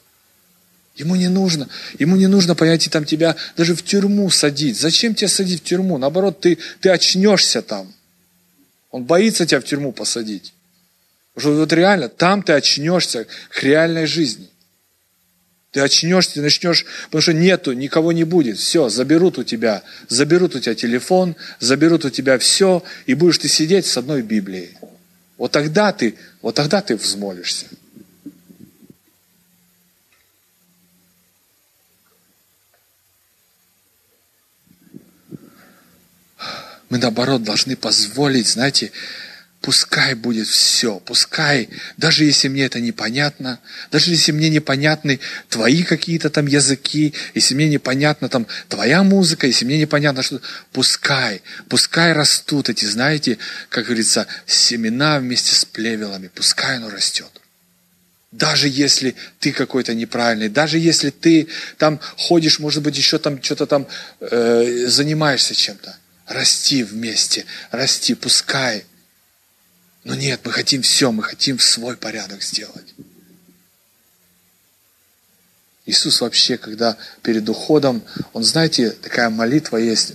Ему 0.95 1.15
не 1.15 1.29
нужно, 1.29 1.69
ему 1.97 2.17
не 2.17 2.27
нужно, 2.27 2.53
понимаете, 2.53 2.89
там 2.89 3.05
тебя 3.05 3.35
даже 3.57 3.73
в 3.75 3.81
тюрьму 3.81 4.29
садить. 4.29 4.77
Зачем 4.77 5.15
тебя 5.15 5.29
садить 5.29 5.61
в 5.61 5.63
тюрьму? 5.63 5.97
Наоборот, 5.97 6.41
ты, 6.41 6.57
ты 6.81 6.89
очнешься 6.89 7.61
там. 7.61 7.91
Он 8.91 9.05
боится 9.05 9.45
тебя 9.45 9.61
в 9.61 9.63
тюрьму 9.63 9.93
посадить. 9.93 10.53
Потому 11.33 11.55
вот 11.55 11.71
реально, 11.71 12.09
там 12.09 12.43
ты 12.43 12.53
очнешься 12.53 13.25
к 13.49 13.63
реальной 13.63 14.05
жизни. 14.05 14.49
Ты 15.71 15.79
очнешься, 15.79 16.33
ты 16.33 16.41
начнешь, 16.41 16.85
потому 17.05 17.21
что 17.21 17.33
нету, 17.33 17.71
никого 17.71 18.11
не 18.11 18.25
будет. 18.25 18.57
Все, 18.57 18.89
заберут 18.89 19.37
у 19.37 19.43
тебя, 19.43 19.83
заберут 20.09 20.55
у 20.55 20.59
тебя 20.59 20.75
телефон, 20.75 21.37
заберут 21.61 22.03
у 22.03 22.09
тебя 22.09 22.37
все, 22.37 22.83
и 23.05 23.13
будешь 23.13 23.37
ты 23.37 23.47
сидеть 23.47 23.85
с 23.85 23.95
одной 23.95 24.21
Библией. 24.21 24.77
Вот 25.41 25.51
тогда 25.51 25.91
ты, 25.91 26.19
вот 26.43 26.53
тогда 26.53 26.83
ты 26.83 26.95
взмолишься. 26.95 27.65
Мы, 36.89 36.99
наоборот, 36.99 37.41
должны 37.41 37.75
позволить, 37.75 38.49
знаете, 38.49 38.91
пускай 39.61 40.15
будет 40.15 40.47
все, 40.47 40.99
пускай, 40.99 41.69
даже 41.95 42.23
если 42.23 42.47
мне 42.47 42.65
это 42.65 42.79
непонятно, 42.79 43.59
даже 43.91 44.09
если 44.09 44.31
мне 44.31 44.49
непонятны 44.49 45.19
твои 45.49 45.83
какие-то 45.83 46.29
там 46.31 46.47
языки, 46.47 47.13
если 47.35 47.53
мне 47.53 47.69
непонятна 47.69 48.27
там 48.27 48.47
твоя 48.69 49.03
музыка, 49.03 49.45
если 49.47 49.65
мне 49.65 49.77
непонятно 49.77 50.23
что 50.23 50.41
пускай, 50.71 51.43
пускай 51.69 52.13
растут 52.13 52.69
эти, 52.69 52.85
знаете, 52.85 53.37
как 53.69 53.85
говорится, 53.85 54.25
семена 54.47 55.19
вместе 55.19 55.53
с 55.55 55.63
плевелами, 55.63 56.29
пускай 56.33 56.77
оно 56.77 56.89
растет. 56.89 57.29
Даже 58.31 58.67
если 58.67 59.15
ты 59.39 59.51
какой-то 59.51 59.93
неправильный, 59.93 60.49
даже 60.49 60.79
если 60.79 61.09
ты 61.09 61.49
там 61.77 61.99
ходишь, 62.17 62.59
может 62.59 62.81
быть, 62.81 62.97
еще 62.97 63.19
там 63.19 63.43
что-то 63.43 63.67
там 63.67 63.87
э, 64.21 64.85
занимаешься 64.87 65.53
чем-то 65.53 65.97
расти 66.25 66.83
вместе, 66.83 67.45
расти, 67.71 68.15
пускай. 68.15 68.85
Но 70.03 70.15
нет, 70.15 70.41
мы 70.43 70.51
хотим 70.51 70.81
все, 70.81 71.11
мы 71.11 71.23
хотим 71.23 71.57
в 71.57 71.63
свой 71.63 71.95
порядок 71.95 72.41
сделать. 72.41 72.93
Иисус 75.85 76.21
вообще, 76.21 76.57
когда 76.57 76.97
перед 77.21 77.47
уходом, 77.49 78.03
он, 78.33 78.43
знаете, 78.43 78.91
такая 78.91 79.29
молитва 79.29 79.77
есть, 79.77 80.13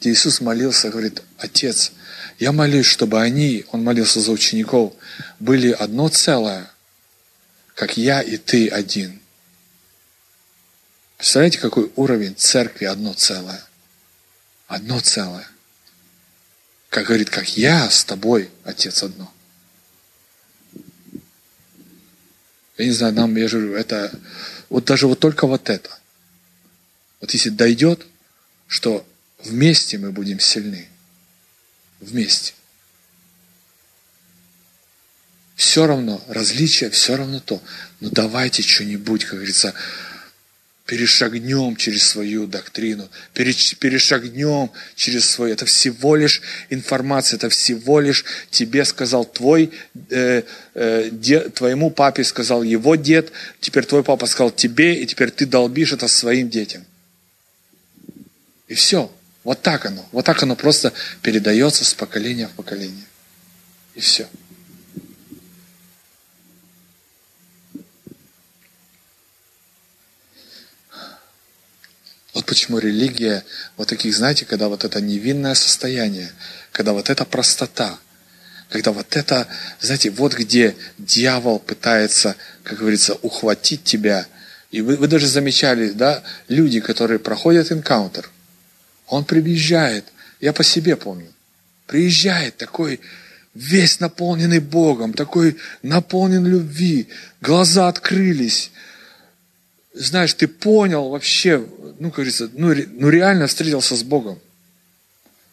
где 0.00 0.10
Иисус 0.10 0.40
молился, 0.40 0.90
говорит, 0.90 1.22
Отец, 1.38 1.92
я 2.38 2.52
молюсь, 2.52 2.86
чтобы 2.86 3.20
они, 3.20 3.64
он 3.70 3.84
молился 3.84 4.20
за 4.20 4.32
учеников, 4.32 4.94
были 5.38 5.70
одно 5.70 6.08
целое, 6.08 6.70
как 7.74 7.96
я 7.96 8.20
и 8.20 8.36
ты 8.36 8.68
один. 8.68 9.20
Представляете, 11.16 11.58
какой 11.58 11.92
уровень 11.96 12.34
церкви 12.36 12.86
одно 12.86 13.14
целое? 13.14 13.64
одно 14.66 15.00
целое. 15.00 15.48
Как 16.94 17.06
говорит, 17.06 17.28
как 17.28 17.56
я 17.56 17.90
с 17.90 18.04
тобой, 18.04 18.52
Отец, 18.62 19.02
одно. 19.02 19.34
Я 22.78 22.84
не 22.84 22.92
знаю, 22.92 23.12
нам, 23.14 23.34
я 23.34 23.48
говорю, 23.48 23.74
это, 23.74 24.16
вот 24.68 24.84
даже 24.84 25.08
вот 25.08 25.18
только 25.18 25.48
вот 25.48 25.70
это. 25.70 25.90
Вот 27.20 27.32
если 27.32 27.50
дойдет, 27.50 28.06
что 28.68 29.04
вместе 29.40 29.98
мы 29.98 30.12
будем 30.12 30.38
сильны. 30.38 30.88
Вместе. 31.98 32.54
Все 35.56 35.88
равно, 35.88 36.24
различия, 36.28 36.90
все 36.90 37.16
равно 37.16 37.40
то. 37.40 37.60
Но 37.98 38.08
давайте 38.10 38.62
что-нибудь, 38.62 39.24
как 39.24 39.34
говорится, 39.34 39.74
перешагнем 40.86 41.76
через 41.76 42.06
свою 42.06 42.46
доктрину, 42.46 43.08
перешагнем 43.32 44.70
через 44.94 45.30
свою. 45.30 45.54
Это 45.54 45.64
всего 45.64 46.14
лишь 46.14 46.42
информация, 46.68 47.38
это 47.38 47.48
всего 47.48 48.00
лишь 48.00 48.24
тебе 48.50 48.84
сказал 48.84 49.24
твой, 49.24 49.70
э, 50.10 50.42
э, 50.74 51.08
дед, 51.10 51.54
твоему 51.54 51.90
папе 51.90 52.22
сказал 52.22 52.62
его 52.62 52.96
дед, 52.96 53.32
теперь 53.60 53.86
твой 53.86 54.02
папа 54.02 54.26
сказал 54.26 54.50
тебе, 54.50 55.00
и 55.00 55.06
теперь 55.06 55.30
ты 55.30 55.46
долбишь 55.46 55.92
это 55.92 56.06
своим 56.06 56.50
детям. 56.50 56.84
И 58.68 58.74
все. 58.74 59.10
Вот 59.42 59.60
так 59.60 59.86
оно. 59.86 60.06
Вот 60.12 60.24
так 60.24 60.42
оно 60.42 60.56
просто 60.56 60.92
передается 61.22 61.84
с 61.84 61.94
поколения 61.94 62.48
в 62.48 62.52
поколение. 62.52 63.04
И 63.94 64.00
все. 64.00 64.26
Вот 72.44 72.50
почему 72.50 72.78
религия, 72.78 73.42
вот 73.78 73.88
таких, 73.88 74.14
знаете, 74.14 74.44
когда 74.44 74.68
вот 74.68 74.84
это 74.84 75.00
невинное 75.00 75.54
состояние, 75.54 76.30
когда 76.72 76.92
вот 76.92 77.08
эта 77.08 77.24
простота, 77.24 77.98
когда 78.68 78.92
вот 78.92 79.16
это, 79.16 79.48
знаете, 79.80 80.10
вот 80.10 80.34
где 80.34 80.76
дьявол 80.98 81.58
пытается, 81.58 82.36
как 82.62 82.80
говорится, 82.80 83.14
ухватить 83.22 83.82
тебя. 83.84 84.26
И 84.70 84.82
вы, 84.82 84.96
вы 84.96 85.08
даже 85.08 85.26
замечали, 85.26 85.88
да, 85.88 86.22
люди, 86.48 86.80
которые 86.80 87.18
проходят 87.18 87.72
энкаунтер, 87.72 88.30
он 89.06 89.24
приезжает, 89.24 90.04
я 90.38 90.52
по 90.52 90.62
себе 90.62 90.96
помню, 90.96 91.32
приезжает 91.86 92.58
такой 92.58 93.00
весь 93.54 94.00
наполненный 94.00 94.58
Богом, 94.58 95.14
такой 95.14 95.56
наполнен 95.80 96.44
любви, 96.44 97.08
глаза 97.40 97.88
открылись, 97.88 98.70
знаешь, 99.94 100.34
ты 100.34 100.48
понял 100.48 101.08
вообще, 101.08 101.64
ну, 101.98 102.10
как 102.10 102.16
говорится, 102.16 102.50
ну, 102.52 102.74
ну 102.74 103.08
реально 103.08 103.46
встретился 103.46 103.94
с 103.96 104.02
Богом. 104.02 104.40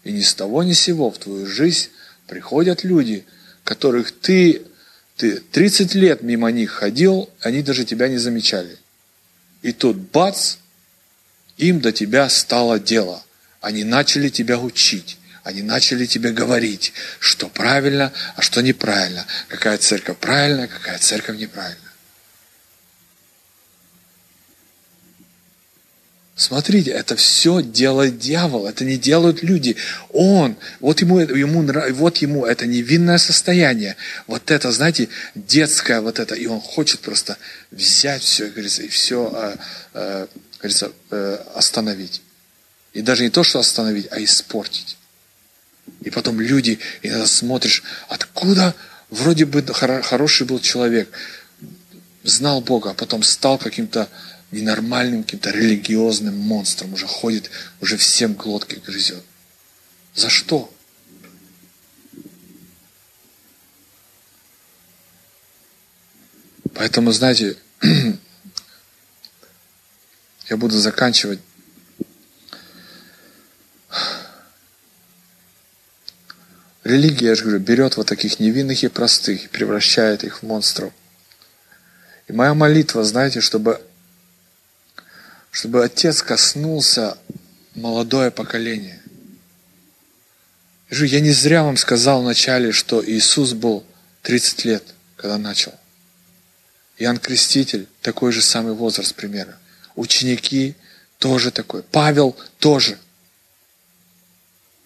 И 0.04 0.12
ни 0.12 0.22
с 0.22 0.34
того, 0.34 0.64
ни 0.64 0.74
с 0.74 0.80
сего 0.80 1.12
в 1.12 1.18
твою 1.20 1.46
жизнь 1.46 1.90
приходят 2.28 2.84
люди, 2.84 3.26
которых 3.64 4.12
ты, 4.12 4.64
ты 5.16 5.40
30 5.40 5.94
лет 5.94 6.24
мимо 6.24 6.52
них 6.52 6.72
ходил, 6.72 7.30
они 7.40 7.62
даже 7.62 7.86
тебя 7.86 8.08
не 8.08 8.18
замечали. 8.18 8.78
И 9.62 9.74
тут 9.74 9.98
бац, 9.98 10.56
им 11.58 11.80
до 11.80 11.92
тебя 11.92 12.28
стало 12.30 12.80
дело. 12.80 13.24
Они 13.62 13.84
начали 13.84 14.30
тебя 14.30 14.58
учить. 14.58 15.20
Они 15.44 15.62
начали 15.62 16.06
тебе 16.06 16.32
говорить, 16.32 16.94
что 17.20 17.48
правильно, 17.48 18.12
а 18.36 18.42
что 18.42 18.62
неправильно. 18.62 19.26
Какая 19.48 19.78
церковь 19.78 20.18
правильная, 20.18 20.68
какая 20.68 20.98
церковь 20.98 21.38
неправильная. 21.38 21.81
Смотрите, 26.42 26.90
это 26.90 27.16
все 27.16 27.62
делает 27.62 28.18
дьявол, 28.18 28.66
это 28.66 28.84
не 28.84 28.98
делают 28.98 29.44
люди. 29.44 29.76
Он, 30.10 30.58
вот 30.80 31.00
ему, 31.00 31.20
ему, 31.20 31.64
вот 31.94 32.18
ему 32.18 32.48
это 32.48 32.66
невинное 32.66 33.20
состояние, 33.20 33.96
вот 34.26 34.50
это, 34.50 34.72
знаете, 34.72 35.10
детское 35.36 36.02
вот 36.02 36.18
это, 36.18 36.34
и 36.34 36.48
он 36.48 36.60
хочет 36.60 37.02
просто 37.02 37.38
взять 37.70 38.24
все, 38.24 38.48
говорится, 38.48 38.82
и 38.82 38.88
все, 38.88 39.32
э, 39.32 39.56
э, 39.94 40.28
говорится, 40.58 40.92
э, 41.12 41.38
остановить. 41.54 42.24
И 42.94 43.04
даже 43.04 43.22
не 43.22 43.30
то, 43.30 43.44
что 43.44 43.60
остановить, 43.60 44.08
а 44.10 44.20
испортить. 44.24 44.98
И 46.02 46.10
потом 46.10 46.42
люди, 46.42 46.80
иногда 47.04 47.28
смотришь, 47.28 47.84
откуда 48.10 48.74
вроде 49.12 49.46
бы 49.46 49.64
хороший 50.02 50.48
был 50.48 50.60
человек, 50.60 51.08
знал 52.24 52.62
Бога, 52.62 52.90
а 52.90 52.94
потом 52.96 53.22
стал 53.22 53.60
каким-то 53.60 54.10
ненормальным, 54.52 55.24
каким-то 55.24 55.50
религиозным 55.52 56.38
монстром, 56.38 56.94
уже 56.94 57.08
ходит, 57.08 57.50
уже 57.80 57.98
всем 57.98 58.34
глотки 58.34 58.76
грызет. 58.76 59.24
За 60.14 60.30
что? 60.30 60.74
Поэтому, 66.74 67.12
знаете, 67.12 67.58
я 70.50 70.58
буду 70.58 70.78
заканчивать. 70.78 71.40
Религия, 76.84 77.28
я 77.28 77.36
же 77.36 77.44
говорю, 77.44 77.60
берет 77.60 77.96
вот 77.96 78.08
таких 78.08 78.40
невинных 78.40 78.84
и 78.84 78.88
простых 78.88 79.46
и 79.46 79.48
превращает 79.48 80.24
их 80.24 80.42
в 80.42 80.44
монстров. 80.46 80.92
И 82.28 82.34
моя 82.34 82.54
молитва, 82.54 83.04
знаете, 83.04 83.40
чтобы 83.40 83.82
чтобы 85.52 85.84
Отец 85.84 86.24
коснулся 86.24 87.18
молодое 87.76 88.32
поколение. 88.32 89.02
Я 90.90 91.20
не 91.20 91.32
зря 91.32 91.64
вам 91.64 91.78
сказал 91.78 92.22
вначале, 92.22 92.72
что 92.72 93.04
Иисус 93.06 93.54
был 93.54 93.86
30 94.24 94.66
лет, 94.66 94.84
когда 95.16 95.38
начал. 95.38 95.74
Иоанн 96.98 97.18
Креститель– 97.18 97.88
такой 98.02 98.32
же 98.32 98.42
самый 98.42 98.74
возраст 98.74 99.16
примера. 99.16 99.58
Ученики 99.96 100.76
тоже 101.18 101.52
такой. 101.52 101.84
Павел 101.84 102.36
тоже. 102.60 102.98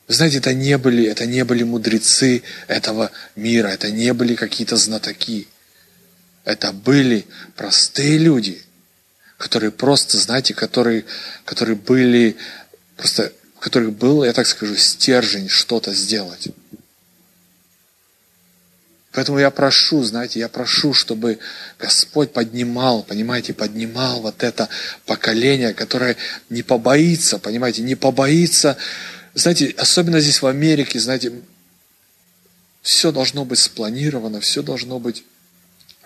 знаете, 0.07 0.37
это 0.37 0.53
не 0.53 0.77
были, 0.77 1.05
это 1.05 1.25
не 1.25 1.43
были 1.43 1.63
мудрецы 1.63 2.43
этого 2.67 3.11
мира, 3.35 3.67
это 3.67 3.91
не 3.91 4.13
были 4.13 4.35
какие-то 4.35 4.77
знатоки. 4.77 5.47
Это 6.43 6.71
были 6.71 7.25
простые 7.55 8.19
люди, 8.19 8.64
которые 9.37 9.71
просто, 9.71 10.17
знаете, 10.17 10.53
которые, 10.53 11.05
которые 11.43 11.75
были, 11.75 12.37
просто, 12.95 13.31
в 13.57 13.59
которых 13.59 13.93
был, 13.93 14.23
я 14.23 14.33
так 14.33 14.47
скажу, 14.47 14.75
стержень 14.75 15.49
что-то 15.49 15.93
сделать. 15.93 16.49
Поэтому 19.11 19.39
я 19.39 19.49
прошу, 19.49 20.03
знаете, 20.03 20.39
я 20.39 20.49
прошу, 20.49 20.93
чтобы 20.93 21.39
Господь 21.79 22.33
поднимал, 22.33 23.01
понимаете, 23.01 23.53
поднимал 23.53 24.19
вот 24.19 24.43
это 24.43 24.67
поколение, 25.05 25.73
которое 25.73 26.17
не 26.49 26.63
побоится, 26.63 27.39
понимаете, 27.39 27.81
не 27.81 27.95
побоится. 27.95 28.75
Знаете, 29.33 29.73
особенно 29.77 30.19
здесь 30.19 30.41
в 30.41 30.47
Америке, 30.47 30.99
знаете, 30.99 31.31
все 32.81 33.13
должно 33.13 33.45
быть 33.45 33.59
спланировано, 33.59 34.41
все 34.41 34.61
должно 34.61 34.99
быть 34.99 35.23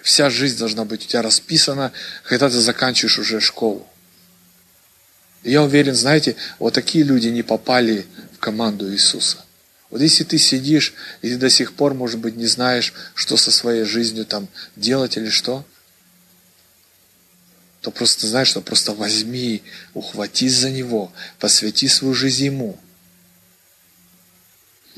Вся 0.10 0.32
жизнь 0.32 0.58
должна 0.58 0.86
быть 0.86 1.06
у 1.06 1.08
тебя 1.08 1.22
расписана, 1.22 1.92
когда 2.24 2.50
ты 2.50 2.60
заканчиваешь 2.60 3.20
уже 3.20 3.40
школу. 3.40 3.88
И 5.44 5.52
я 5.52 5.62
уверен, 5.62 5.94
знаете, 5.94 6.36
вот 6.58 6.74
такие 6.74 7.04
люди 7.04 7.28
не 7.28 7.44
попали 7.44 8.08
в 8.34 8.40
команду 8.40 8.92
Иисуса. 8.92 9.38
Вот 9.92 10.02
если 10.02 10.24
ты 10.24 10.40
сидишь, 10.40 10.96
и 11.22 11.30
ты 11.30 11.38
до 11.38 11.52
сих 11.52 11.74
пор, 11.74 11.94
может 11.94 12.20
быть, 12.20 12.36
не 12.36 12.48
знаешь, 12.48 12.92
что 13.14 13.38
со 13.38 13.52
своей 13.52 13.84
жизнью 13.84 14.26
там 14.26 14.48
делать 14.76 15.16
или 15.16 15.30
что, 15.30 15.64
то 17.82 17.92
просто 17.92 18.26
знаешь, 18.26 18.48
что 18.48 18.62
просто 18.62 18.96
возьми, 18.96 19.62
ухватись 19.94 20.56
за 20.56 20.72
Него, 20.72 21.12
посвяти 21.38 21.88
свою 21.88 22.16
жизнь 22.16 22.46
Ему– 22.46 22.80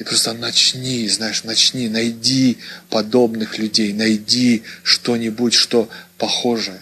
и 0.02 0.04
просто 0.04 0.34
начни, 0.34 1.08
знаешь, 1.10 1.44
начни, 1.44 1.88
найди 1.88 2.58
подобных 2.90 3.60
людей, 3.60 3.94
найди 3.94 4.64
что-нибудь, 4.82 5.54
что 5.54 5.88
похожее. 6.18 6.82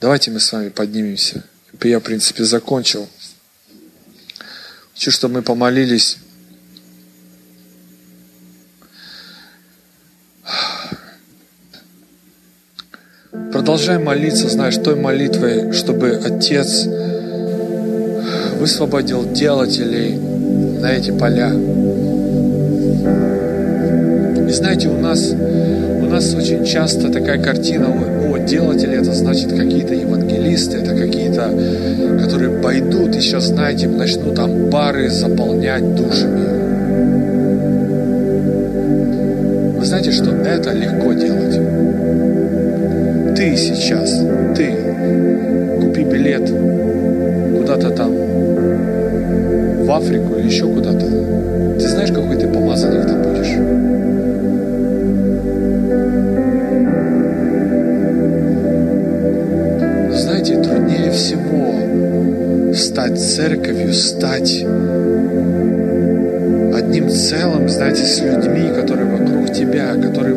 Давайте 0.00 0.32
мы 0.32 0.40
с 0.40 0.50
вами 0.50 0.70
поднимемся. 0.70 1.44
Я, 1.84 2.00
в 2.00 2.02
принципе, 2.02 2.42
закончил. 2.42 3.08
Хочу, 4.92 5.12
чтобы 5.12 5.34
мы 5.34 5.42
помолились. 5.42 6.18
Продолжай 13.52 13.98
молиться, 13.98 14.48
знаешь, 14.48 14.74
той 14.78 14.96
молитвой, 14.96 15.72
чтобы 15.72 16.16
Отец 16.16 16.88
высвободил 18.62 19.24
делателей 19.32 20.16
на 20.80 20.92
эти 20.92 21.10
поля. 21.10 21.50
И 24.48 24.52
знаете, 24.52 24.86
у 24.86 25.00
нас, 25.00 25.32
у 25.32 26.04
нас 26.04 26.32
очень 26.32 26.64
часто 26.64 27.10
такая 27.10 27.42
картина, 27.42 27.88
о, 27.88 28.38
делатели, 28.38 29.00
это 29.00 29.12
значит 29.14 29.50
какие-то 29.50 29.94
евангелисты, 29.94 30.76
это 30.76 30.94
какие-то, 30.94 31.50
которые 32.22 32.62
пойдут 32.62 33.16
и 33.16 33.20
сейчас, 33.20 33.46
знаете, 33.46 33.88
начнут 33.88 34.36
там 34.36 34.70
бары 34.70 35.10
заполнять 35.10 35.96
душами. 35.96 36.46
Вы 39.76 39.84
знаете, 39.84 40.12
что 40.12 40.30
это 40.30 40.70
легко 40.70 41.12
делать. 41.14 41.56
Ты 43.36 43.56
сейчас, 43.56 44.20
ты, 44.56 44.72
купи 45.80 46.04
билет 46.04 46.48
куда-то 47.58 47.90
там, 47.90 48.31
Африку 49.92 50.34
или 50.36 50.46
еще 50.46 50.66
куда-то, 50.66 51.06
ты 51.78 51.88
знаешь, 51.88 52.10
какой 52.10 52.36
ты 52.36 52.46
помазанник 52.48 53.06
там 53.06 53.22
будешь? 53.22 53.52
Знаете, 60.18 60.62
труднее 60.62 61.10
всего 61.10 62.74
стать 62.74 63.20
церковью, 63.20 63.92
стать 63.92 64.64
одним 66.74 67.10
целым, 67.10 67.68
знаете, 67.68 68.04
с 68.04 68.20
людьми, 68.20 68.70
которые 68.74 69.06
вокруг 69.06 69.52
тебя, 69.52 69.94
которые, 69.94 70.34